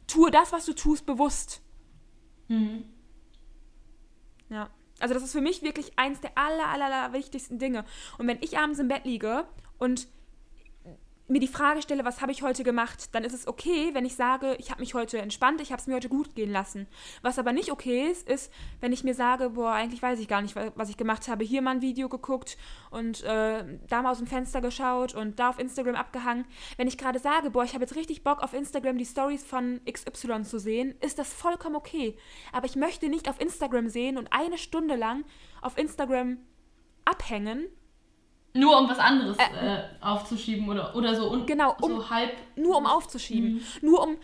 Tue 0.06 0.30
das, 0.30 0.52
was 0.52 0.64
du 0.64 0.72
tust, 0.72 1.06
bewusst. 1.06 1.62
Mhm. 2.48 2.84
Ja. 4.48 4.70
Also 5.00 5.14
das 5.14 5.22
ist 5.22 5.32
für 5.32 5.40
mich 5.40 5.62
wirklich 5.62 5.92
eins 5.96 6.20
der 6.20 6.32
aller, 6.36 6.68
aller, 6.68 6.86
aller 6.86 7.12
wichtigsten 7.12 7.58
Dinge. 7.58 7.84
Und 8.18 8.26
wenn 8.26 8.38
ich 8.40 8.58
abends 8.58 8.80
im 8.80 8.88
Bett 8.88 9.04
liege 9.04 9.46
und 9.78 10.08
mir 11.28 11.40
die 11.40 11.48
Frage 11.48 11.82
stelle, 11.82 12.04
was 12.04 12.22
habe 12.22 12.32
ich 12.32 12.42
heute 12.42 12.64
gemacht, 12.64 13.14
dann 13.14 13.22
ist 13.22 13.34
es 13.34 13.46
okay, 13.46 13.90
wenn 13.92 14.06
ich 14.06 14.16
sage, 14.16 14.56
ich 14.58 14.70
habe 14.70 14.80
mich 14.80 14.94
heute 14.94 15.18
entspannt, 15.18 15.60
ich 15.60 15.72
habe 15.72 15.80
es 15.80 15.86
mir 15.86 15.94
heute 15.94 16.08
gut 16.08 16.34
gehen 16.34 16.50
lassen. 16.50 16.86
Was 17.22 17.38
aber 17.38 17.52
nicht 17.52 17.70
okay 17.70 18.10
ist, 18.10 18.26
ist, 18.26 18.52
wenn 18.80 18.92
ich 18.92 19.04
mir 19.04 19.14
sage, 19.14 19.50
boah, 19.50 19.72
eigentlich 19.72 20.02
weiß 20.02 20.18
ich 20.20 20.28
gar 20.28 20.40
nicht, 20.40 20.56
was 20.56 20.88
ich 20.88 20.96
gemacht 20.96 21.28
habe. 21.28 21.44
Hier 21.44 21.60
mal 21.60 21.72
ein 21.72 21.82
Video 21.82 22.08
geguckt 22.08 22.56
und 22.90 23.22
äh, 23.24 23.64
da 23.88 24.02
mal 24.02 24.12
aus 24.12 24.18
dem 24.18 24.26
Fenster 24.26 24.60
geschaut 24.60 25.14
und 25.14 25.38
da 25.38 25.50
auf 25.50 25.58
Instagram 25.58 25.96
abgehangen. 25.96 26.46
Wenn 26.78 26.88
ich 26.88 26.96
gerade 26.96 27.18
sage, 27.18 27.50
boah, 27.50 27.64
ich 27.64 27.74
habe 27.74 27.84
jetzt 27.84 27.96
richtig 27.96 28.24
Bock 28.24 28.42
auf 28.42 28.54
Instagram 28.54 28.96
die 28.96 29.06
Stories 29.06 29.44
von 29.44 29.80
XY 29.90 30.44
zu 30.44 30.58
sehen, 30.58 30.94
ist 31.00 31.18
das 31.18 31.32
vollkommen 31.32 31.76
okay. 31.76 32.16
Aber 32.52 32.66
ich 32.66 32.76
möchte 32.76 33.08
nicht 33.08 33.28
auf 33.28 33.40
Instagram 33.40 33.88
sehen 33.88 34.16
und 34.16 34.32
eine 34.32 34.56
Stunde 34.56 34.96
lang 34.96 35.24
auf 35.60 35.76
Instagram 35.76 36.38
abhängen 37.04 37.66
nur 38.58 38.78
um 38.78 38.88
was 38.88 38.98
anderes 38.98 39.36
äh, 39.38 39.76
äh, 39.76 39.84
aufzuschieben 40.00 40.68
oder, 40.68 40.94
oder 40.96 41.14
so. 41.14 41.28
Und 41.28 41.46
genau, 41.46 41.76
um, 41.80 41.96
so 41.96 42.10
halb. 42.10 42.32
Nur 42.56 42.76
um 42.76 42.86
aufzuschieben. 42.86 43.54
Mhm. 43.54 43.62
Nur 43.82 44.02
um, 44.02 44.16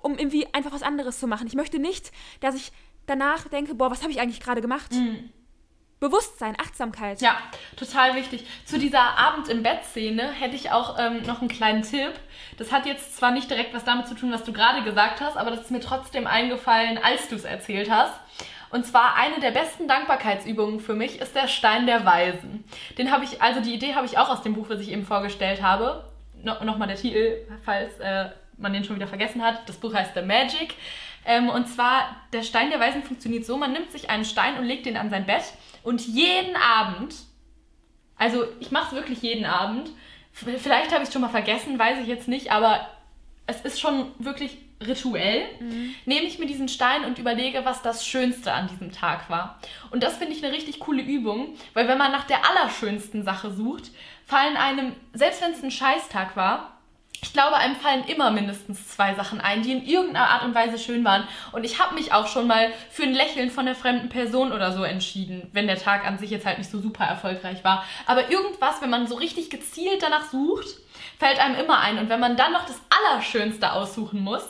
um 0.00 0.18
irgendwie 0.18 0.46
einfach 0.52 0.72
was 0.72 0.82
anderes 0.82 1.18
zu 1.18 1.26
machen. 1.26 1.46
Ich 1.46 1.54
möchte 1.54 1.78
nicht, 1.78 2.12
dass 2.40 2.54
ich 2.54 2.72
danach 3.06 3.48
denke, 3.48 3.74
boah, 3.74 3.90
was 3.90 4.02
habe 4.02 4.12
ich 4.12 4.20
eigentlich 4.20 4.40
gerade 4.40 4.60
gemacht? 4.60 4.92
Mhm. 4.92 5.30
Bewusstsein, 5.98 6.56
Achtsamkeit. 6.60 7.20
Ja, 7.20 7.36
total 7.76 8.16
wichtig. 8.16 8.44
Zu 8.64 8.80
dieser 8.80 9.16
Abend 9.16 9.48
im 9.48 9.62
Bett-Szene 9.62 10.32
hätte 10.32 10.56
ich 10.56 10.72
auch 10.72 10.98
ähm, 10.98 11.22
noch 11.22 11.40
einen 11.40 11.48
kleinen 11.48 11.82
Tipp. 11.82 12.12
Das 12.58 12.72
hat 12.72 12.86
jetzt 12.86 13.16
zwar 13.16 13.30
nicht 13.30 13.48
direkt 13.48 13.72
was 13.72 13.84
damit 13.84 14.08
zu 14.08 14.16
tun, 14.16 14.32
was 14.32 14.42
du 14.42 14.52
gerade 14.52 14.82
gesagt 14.82 15.20
hast, 15.20 15.36
aber 15.36 15.52
das 15.52 15.60
ist 15.60 15.70
mir 15.70 15.78
trotzdem 15.78 16.26
eingefallen, 16.26 16.98
als 16.98 17.28
du 17.28 17.36
es 17.36 17.44
erzählt 17.44 17.88
hast. 17.88 18.14
Und 18.72 18.86
zwar 18.86 19.16
eine 19.16 19.38
der 19.38 19.50
besten 19.50 19.86
Dankbarkeitsübungen 19.86 20.80
für 20.80 20.94
mich 20.94 21.20
ist 21.20 21.36
der 21.36 21.46
Stein 21.46 21.86
der 21.86 22.06
Weisen. 22.06 22.64
Den 22.96 23.12
habe 23.12 23.24
ich, 23.24 23.42
also 23.42 23.60
die 23.60 23.74
Idee 23.74 23.94
habe 23.94 24.06
ich 24.06 24.16
auch 24.16 24.30
aus 24.30 24.42
dem 24.42 24.54
Buch, 24.54 24.70
was 24.70 24.80
ich 24.80 24.90
eben 24.90 25.04
vorgestellt 25.04 25.62
habe. 25.62 26.10
No, 26.42 26.54
Nochmal 26.64 26.88
der 26.88 26.96
Titel, 26.96 27.46
falls 27.64 28.00
äh, 28.00 28.30
man 28.56 28.72
den 28.72 28.82
schon 28.82 28.96
wieder 28.96 29.06
vergessen 29.06 29.42
hat. 29.42 29.68
Das 29.68 29.76
Buch 29.76 29.92
heißt 29.92 30.14
The 30.14 30.22
Magic. 30.22 30.74
Ähm, 31.26 31.50
und 31.50 31.68
zwar, 31.68 32.16
der 32.32 32.42
Stein 32.42 32.70
der 32.70 32.80
Weisen 32.80 33.02
funktioniert 33.02 33.44
so, 33.44 33.58
man 33.58 33.74
nimmt 33.74 33.92
sich 33.92 34.08
einen 34.08 34.24
Stein 34.24 34.58
und 34.58 34.64
legt 34.64 34.86
den 34.86 34.96
an 34.96 35.10
sein 35.10 35.26
Bett 35.26 35.44
und 35.82 36.06
jeden 36.06 36.56
Abend, 36.56 37.14
also 38.16 38.44
ich 38.58 38.70
mache 38.70 38.88
es 38.88 38.92
wirklich 38.94 39.20
jeden 39.20 39.44
Abend, 39.44 39.90
vielleicht 40.32 40.92
habe 40.92 41.02
ich 41.02 41.08
es 41.08 41.12
schon 41.12 41.22
mal 41.22 41.28
vergessen, 41.28 41.78
weiß 41.78 42.00
ich 42.00 42.08
jetzt 42.08 42.26
nicht, 42.26 42.50
aber 42.50 42.88
es 43.46 43.60
ist 43.60 43.80
schon 43.80 44.12
wirklich 44.18 44.58
rituell, 44.86 45.44
mhm. 45.60 45.94
nehme 46.04 46.26
ich 46.26 46.38
mir 46.38 46.46
diesen 46.46 46.68
Stein 46.68 47.04
und 47.04 47.18
überlege, 47.18 47.64
was 47.64 47.82
das 47.82 48.06
Schönste 48.06 48.52
an 48.52 48.68
diesem 48.68 48.92
Tag 48.92 49.30
war. 49.30 49.58
Und 49.90 50.02
das 50.02 50.16
finde 50.16 50.34
ich 50.34 50.44
eine 50.44 50.52
richtig 50.52 50.80
coole 50.80 51.02
Übung, 51.02 51.54
weil 51.74 51.88
wenn 51.88 51.98
man 51.98 52.12
nach 52.12 52.24
der 52.24 52.40
allerschönsten 52.48 53.24
Sache 53.24 53.50
sucht, 53.50 53.90
fallen 54.26 54.56
einem, 54.56 54.92
selbst 55.12 55.42
wenn 55.42 55.52
es 55.52 55.62
ein 55.62 55.70
Scheißtag 55.70 56.36
war, 56.36 56.72
ich 57.22 57.32
glaube, 57.32 57.56
einem 57.56 57.76
fallen 57.76 58.04
immer 58.04 58.32
mindestens 58.32 58.88
zwei 58.88 59.14
Sachen 59.14 59.40
ein, 59.40 59.62
die 59.62 59.70
in 59.70 59.86
irgendeiner 59.86 60.28
Art 60.28 60.42
und 60.42 60.56
Weise 60.56 60.76
schön 60.76 61.04
waren. 61.04 61.26
Und 61.52 61.62
ich 61.62 61.80
habe 61.80 61.94
mich 61.94 62.12
auch 62.12 62.26
schon 62.26 62.48
mal 62.48 62.72
für 62.90 63.04
ein 63.04 63.14
Lächeln 63.14 63.50
von 63.50 63.64
der 63.64 63.76
fremden 63.76 64.08
Person 64.08 64.52
oder 64.52 64.72
so 64.72 64.82
entschieden, 64.82 65.48
wenn 65.52 65.68
der 65.68 65.78
Tag 65.78 66.04
an 66.04 66.18
sich 66.18 66.30
jetzt 66.30 66.44
halt 66.44 66.58
nicht 66.58 66.70
so 66.70 66.80
super 66.80 67.04
erfolgreich 67.04 67.62
war. 67.62 67.84
Aber 68.06 68.30
irgendwas, 68.30 68.82
wenn 68.82 68.90
man 68.90 69.06
so 69.06 69.14
richtig 69.14 69.50
gezielt 69.50 70.02
danach 70.02 70.30
sucht, 70.30 70.66
fällt 71.18 71.38
einem 71.38 71.54
immer 71.54 71.78
ein. 71.78 71.98
Und 71.98 72.08
wenn 72.08 72.20
man 72.20 72.36
dann 72.36 72.52
noch 72.52 72.66
das 72.66 72.80
Allerschönste 72.90 73.72
aussuchen 73.72 74.20
muss, 74.20 74.42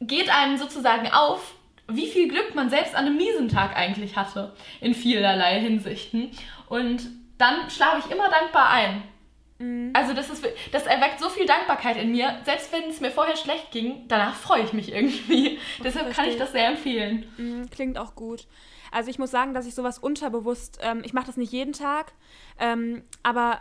geht 0.00 0.30
einem 0.30 0.56
sozusagen 0.56 1.08
auf, 1.08 1.54
wie 1.88 2.06
viel 2.06 2.28
Glück 2.28 2.54
man 2.54 2.70
selbst 2.70 2.94
an 2.94 3.06
einem 3.06 3.16
miesen 3.16 3.48
Tag 3.48 3.76
eigentlich 3.76 4.16
hatte, 4.16 4.54
in 4.80 4.94
vielerlei 4.94 5.60
Hinsichten. 5.60 6.30
Und 6.68 7.08
dann 7.38 7.70
schlafe 7.70 8.00
ich 8.04 8.14
immer 8.14 8.28
dankbar 8.28 8.70
ein. 8.70 9.02
Mhm. 9.58 9.90
Also 9.94 10.12
das 10.12 10.30
ist, 10.30 10.46
das 10.72 10.86
erweckt 10.86 11.20
so 11.20 11.28
viel 11.28 11.46
Dankbarkeit 11.46 11.96
in 11.96 12.10
mir. 12.10 12.40
Selbst 12.44 12.72
wenn 12.72 12.90
es 12.90 13.00
mir 13.00 13.10
vorher 13.10 13.36
schlecht 13.36 13.70
ging, 13.70 14.04
danach 14.08 14.34
freue 14.34 14.62
ich 14.62 14.72
mich 14.72 14.92
irgendwie. 14.92 15.58
Deshalb 15.84 16.12
kann 16.12 16.28
ich 16.28 16.36
das 16.36 16.52
sehr 16.52 16.68
empfehlen. 16.68 17.26
Mhm, 17.36 17.70
klingt 17.70 17.98
auch 17.98 18.14
gut. 18.14 18.46
Also 18.90 19.10
ich 19.10 19.18
muss 19.18 19.30
sagen, 19.30 19.54
dass 19.54 19.66
ich 19.66 19.74
sowas 19.74 19.98
unterbewusst, 19.98 20.78
ähm, 20.82 21.02
ich 21.04 21.12
mache 21.12 21.26
das 21.26 21.36
nicht 21.36 21.52
jeden 21.52 21.72
Tag, 21.72 22.12
ähm, 22.58 23.02
aber 23.22 23.60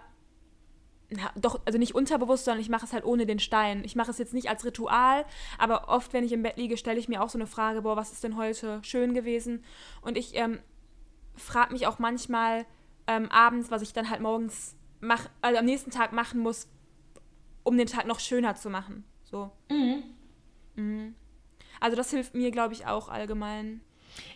na, 1.10 1.32
doch, 1.36 1.60
also 1.66 1.78
nicht 1.78 1.96
unterbewusst, 1.96 2.46
sondern 2.46 2.62
ich 2.62 2.70
mache 2.70 2.86
es 2.86 2.94
halt 2.94 3.06
ohne 3.06 3.26
den 3.26 3.40
Stein. 3.40 3.84
Ich 3.84 3.96
mache 3.96 4.12
es 4.12 4.18
jetzt 4.18 4.34
nicht 4.34 4.50
als 4.50 4.66
Ritual, 4.66 5.26
aber 5.58 5.90
oft, 5.90 6.14
wenn 6.14 6.24
ich 6.24 6.32
im 6.32 6.44
Bett 6.44 6.58
liege, 6.58 6.78
stelle 6.78 7.00
ich 7.00 7.08
mir 7.08 7.22
auch 7.22 7.30
so 7.30 7.38
eine 7.38 7.48
Frage, 7.48 7.84
boah, 7.84 7.96
was 7.96 8.12
ist 8.12 8.24
denn 8.24 8.38
heute 8.38 8.80
schön 8.84 9.14
gewesen? 9.14 9.64
Und 10.02 10.18
ich 10.18 10.36
ähm, 10.36 10.60
frage 11.36 11.74
mich 11.74 11.88
auch 11.88 12.00
manchmal 12.00 12.66
ähm, 13.08 13.30
abends, 13.32 13.72
was 13.72 13.82
ich 13.82 13.94
dann 13.94 14.10
halt 14.10 14.22
morgens 14.22 14.76
mach, 15.00 15.30
also 15.42 15.60
am 15.60 15.66
nächsten 15.66 15.92
Tag 15.92 16.12
machen 16.12 16.40
muss, 16.40 16.68
um 17.64 17.78
den 17.78 17.88
Tag 17.88 18.06
noch 18.08 18.20
schöner 18.20 18.56
zu 18.56 18.70
machen. 18.70 19.04
So. 19.24 19.52
Mhm. 19.70 20.04
Mhm. 20.76 21.16
Also 21.80 21.96
das 21.96 22.10
hilft 22.10 22.34
mir, 22.34 22.52
glaube 22.52 22.74
ich, 22.74 22.88
auch 22.88 23.10
allgemein. 23.10 23.82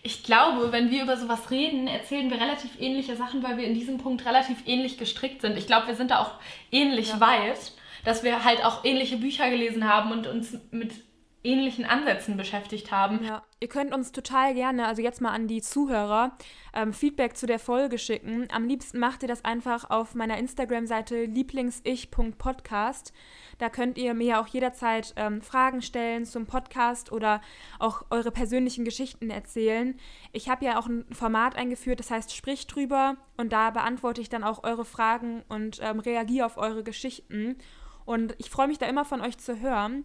Ich 0.01 0.23
glaube, 0.23 0.71
wenn 0.71 0.91
wir 0.91 1.03
über 1.03 1.17
sowas 1.17 1.51
reden, 1.51 1.87
erzählen 1.87 2.29
wir 2.29 2.39
relativ 2.39 2.71
ähnliche 2.79 3.15
Sachen, 3.15 3.43
weil 3.43 3.57
wir 3.57 3.65
in 3.65 3.73
diesem 3.73 3.97
Punkt 3.97 4.25
relativ 4.25 4.57
ähnlich 4.65 4.97
gestrickt 4.97 5.41
sind. 5.41 5.57
Ich 5.57 5.67
glaube, 5.67 5.87
wir 5.87 5.95
sind 5.95 6.11
da 6.11 6.19
auch 6.19 6.31
ähnlich 6.71 7.09
ja. 7.09 7.19
weit, 7.19 7.73
dass 8.05 8.23
wir 8.23 8.45
halt 8.45 8.63
auch 8.63 8.85
ähnliche 8.85 9.17
Bücher 9.17 9.49
gelesen 9.49 9.87
haben 9.87 10.11
und 10.11 10.27
uns 10.27 10.57
mit 10.71 10.93
ähnlichen 11.43 11.85
Ansätzen 11.85 12.35
beschäftigt 12.35 12.91
haben. 12.91 13.23
Ja, 13.23 13.43
ihr 13.59 13.69
könnt 13.69 13.93
uns 13.93 14.11
total 14.11 14.53
gerne, 14.53 14.87
also 14.87 15.01
jetzt 15.01 15.21
mal 15.21 15.31
an 15.31 15.47
die 15.47 15.61
Zuhörer, 15.61 16.33
ähm, 16.73 16.91
Feedback 16.91 17.37
zu 17.37 17.45
der 17.45 17.59
Folge 17.59 17.97
schicken. 17.97 18.47
Am 18.51 18.67
liebsten 18.67 18.99
macht 18.99 19.21
ihr 19.21 19.29
das 19.29 19.45
einfach 19.45 19.89
auf 19.89 20.15
meiner 20.15 20.37
Instagram-Seite 20.37 21.25
lieblingsich.podcast. 21.25 23.13
Da 23.57 23.69
könnt 23.69 23.97
ihr 23.97 24.13
mir 24.13 24.39
auch 24.39 24.47
jederzeit 24.47 25.13
ähm, 25.15 25.41
Fragen 25.41 25.81
stellen 25.81 26.25
zum 26.25 26.45
Podcast 26.45 27.11
oder 27.11 27.41
auch 27.77 28.03
eure 28.09 28.31
persönlichen 28.31 28.83
Geschichten 28.83 29.29
erzählen. 29.29 29.97
Ich 30.33 30.49
habe 30.49 30.65
ja 30.65 30.77
auch 30.79 30.87
ein 30.87 31.05
Format 31.11 31.55
eingeführt, 31.55 31.99
das 31.99 32.11
heißt 32.11 32.35
Sprich 32.35 32.67
drüber 32.67 33.15
und 33.37 33.53
da 33.53 33.69
beantworte 33.69 34.21
ich 34.21 34.29
dann 34.29 34.43
auch 34.43 34.63
eure 34.63 34.85
Fragen 34.85 35.43
und 35.47 35.79
ähm, 35.81 35.99
reagiere 35.99 36.45
auf 36.45 36.57
eure 36.57 36.83
Geschichten. 36.83 37.57
Und 38.05 38.35
ich 38.39 38.49
freue 38.49 38.67
mich 38.67 38.77
da 38.77 38.87
immer 38.87 39.05
von 39.05 39.21
euch 39.21 39.37
zu 39.37 39.59
hören. 39.59 40.03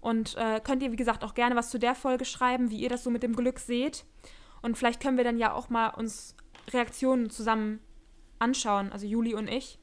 Und 0.00 0.36
äh, 0.36 0.60
könnt 0.62 0.82
ihr, 0.82 0.92
wie 0.92 0.96
gesagt, 0.96 1.24
auch 1.24 1.34
gerne 1.34 1.56
was 1.56 1.70
zu 1.70 1.78
der 1.78 1.94
Folge 1.94 2.24
schreiben, 2.24 2.70
wie 2.70 2.78
ihr 2.78 2.88
das 2.88 3.04
so 3.04 3.10
mit 3.10 3.22
dem 3.22 3.34
Glück 3.34 3.58
seht. 3.58 4.04
Und 4.62 4.76
vielleicht 4.76 5.00
können 5.00 5.16
wir 5.16 5.24
dann 5.24 5.38
ja 5.38 5.52
auch 5.52 5.70
mal 5.70 5.88
uns 5.88 6.36
Reaktionen 6.72 7.30
zusammen 7.30 7.80
anschauen, 8.38 8.92
also 8.92 9.06
Juli 9.06 9.34
und 9.34 9.48
ich, 9.48 9.78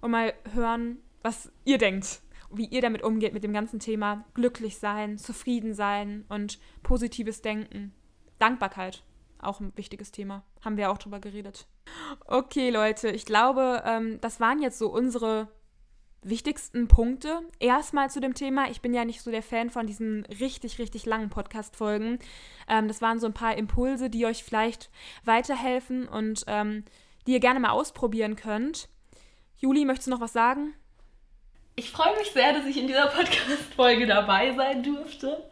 und 0.00 0.10
mal 0.10 0.32
hören, 0.54 0.98
was 1.22 1.52
ihr 1.64 1.78
denkt, 1.78 2.22
wie 2.50 2.66
ihr 2.66 2.82
damit 2.82 3.02
umgeht 3.02 3.32
mit 3.32 3.44
dem 3.44 3.52
ganzen 3.52 3.78
Thema 3.78 4.24
glücklich 4.34 4.78
sein, 4.78 5.18
zufrieden 5.18 5.74
sein 5.74 6.24
und 6.28 6.58
positives 6.82 7.42
Denken. 7.42 7.94
Dankbarkeit, 8.38 9.04
auch 9.38 9.60
ein 9.60 9.72
wichtiges 9.76 10.10
Thema, 10.10 10.44
haben 10.62 10.76
wir 10.76 10.90
auch 10.90 10.98
drüber 10.98 11.20
geredet. 11.20 11.66
Okay, 12.26 12.70
Leute, 12.70 13.10
ich 13.10 13.24
glaube, 13.24 13.82
ähm, 13.86 14.20
das 14.20 14.40
waren 14.40 14.60
jetzt 14.60 14.78
so 14.78 14.88
unsere 14.92 15.48
wichtigsten 16.22 16.88
Punkte. 16.88 17.40
Erstmal 17.58 18.10
zu 18.10 18.20
dem 18.20 18.34
Thema. 18.34 18.70
Ich 18.70 18.80
bin 18.80 18.94
ja 18.94 19.04
nicht 19.04 19.22
so 19.22 19.30
der 19.30 19.42
Fan 19.42 19.70
von 19.70 19.86
diesen 19.86 20.24
richtig, 20.40 20.78
richtig 20.78 21.06
langen 21.06 21.30
Podcast-Folgen. 21.30 22.18
Ähm, 22.68 22.88
das 22.88 23.02
waren 23.02 23.20
so 23.20 23.26
ein 23.26 23.34
paar 23.34 23.56
Impulse, 23.56 24.10
die 24.10 24.26
euch 24.26 24.44
vielleicht 24.44 24.90
weiterhelfen 25.24 26.08
und 26.08 26.44
ähm, 26.46 26.84
die 27.26 27.32
ihr 27.32 27.40
gerne 27.40 27.60
mal 27.60 27.70
ausprobieren 27.70 28.36
könnt. 28.36 28.88
Juli, 29.58 29.84
möchtest 29.84 30.08
du 30.08 30.12
noch 30.12 30.20
was 30.20 30.32
sagen? 30.32 30.74
Ich 31.74 31.90
freue 31.90 32.16
mich 32.18 32.30
sehr, 32.32 32.52
dass 32.52 32.66
ich 32.66 32.76
in 32.76 32.86
dieser 32.86 33.06
Podcast-Folge 33.06 34.06
dabei 34.06 34.54
sein 34.54 34.82
durfte. 34.82 35.42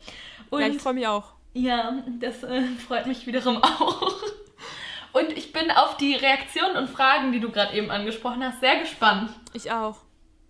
Und 0.50 0.60
ja, 0.60 0.68
ich 0.68 0.80
freue 0.80 0.94
mich 0.94 1.06
auch. 1.06 1.32
Ja, 1.54 2.04
das 2.20 2.42
äh, 2.42 2.62
freut 2.86 3.06
mich 3.06 3.26
wiederum 3.26 3.62
auch. 3.62 4.22
Und 5.12 5.32
ich 5.36 5.52
bin 5.52 5.70
auf 5.70 5.96
die 5.96 6.14
Reaktionen 6.14 6.76
und 6.76 6.88
Fragen, 6.88 7.32
die 7.32 7.40
du 7.40 7.50
gerade 7.50 7.76
eben 7.76 7.90
angesprochen 7.90 8.44
hast, 8.44 8.60
sehr 8.60 8.78
gespannt. 8.78 9.30
Ich 9.54 9.72
auch. 9.72 9.96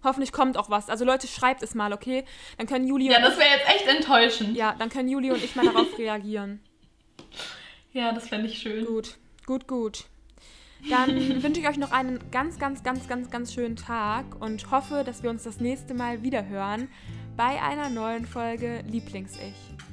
Hoffentlich 0.03 0.33
kommt 0.33 0.57
auch 0.57 0.71
was. 0.71 0.89
Also 0.89 1.05
Leute, 1.05 1.27
schreibt 1.27 1.63
es 1.63 1.75
mal, 1.75 1.93
okay? 1.93 2.25
Dann 2.59 2.67
können 2.67 2.87
Juli 2.87 3.11
Ja, 3.11 3.21
das 3.21 3.39
wäre 3.39 3.51
jetzt 3.51 3.69
echt 3.69 3.87
enttäuschend. 3.87 4.57
Ja, 4.57 4.75
dann 4.79 4.89
können 4.89 5.09
Juli 5.09 5.31
und 5.31 5.43
ich 5.43 5.57
mal 5.57 5.65
darauf 5.65 5.99
reagieren. 5.99 6.61
Ja, 7.93 8.13
das 8.13 8.29
fände 8.29 8.47
ich 8.47 8.59
schön. 8.59 8.85
Gut, 8.85 9.17
gut, 9.47 9.67
gut. 9.67 10.05
Dann 10.89 11.09
wünsche 11.43 11.61
ich 11.61 11.69
euch 11.69 11.77
noch 11.77 11.91
einen 11.91 12.21
ganz, 12.31 12.57
ganz, 12.57 12.85
ganz, 12.85 13.09
ganz, 13.09 13.31
ganz 13.31 13.53
schönen 13.53 13.75
Tag 13.75 14.41
und 14.41 14.71
hoffe, 14.71 15.03
dass 15.05 15.25
wir 15.25 15.31
uns 15.31 15.43
das 15.43 15.59
nächste 15.59 15.93
Mal 15.93 16.23
wieder 16.23 16.47
hören 16.47 16.89
bei 17.37 17.61
einer 17.61 17.91
neuen 17.91 18.27
Folge 18.27 18.85
Lieblings-Ich. 18.89 19.90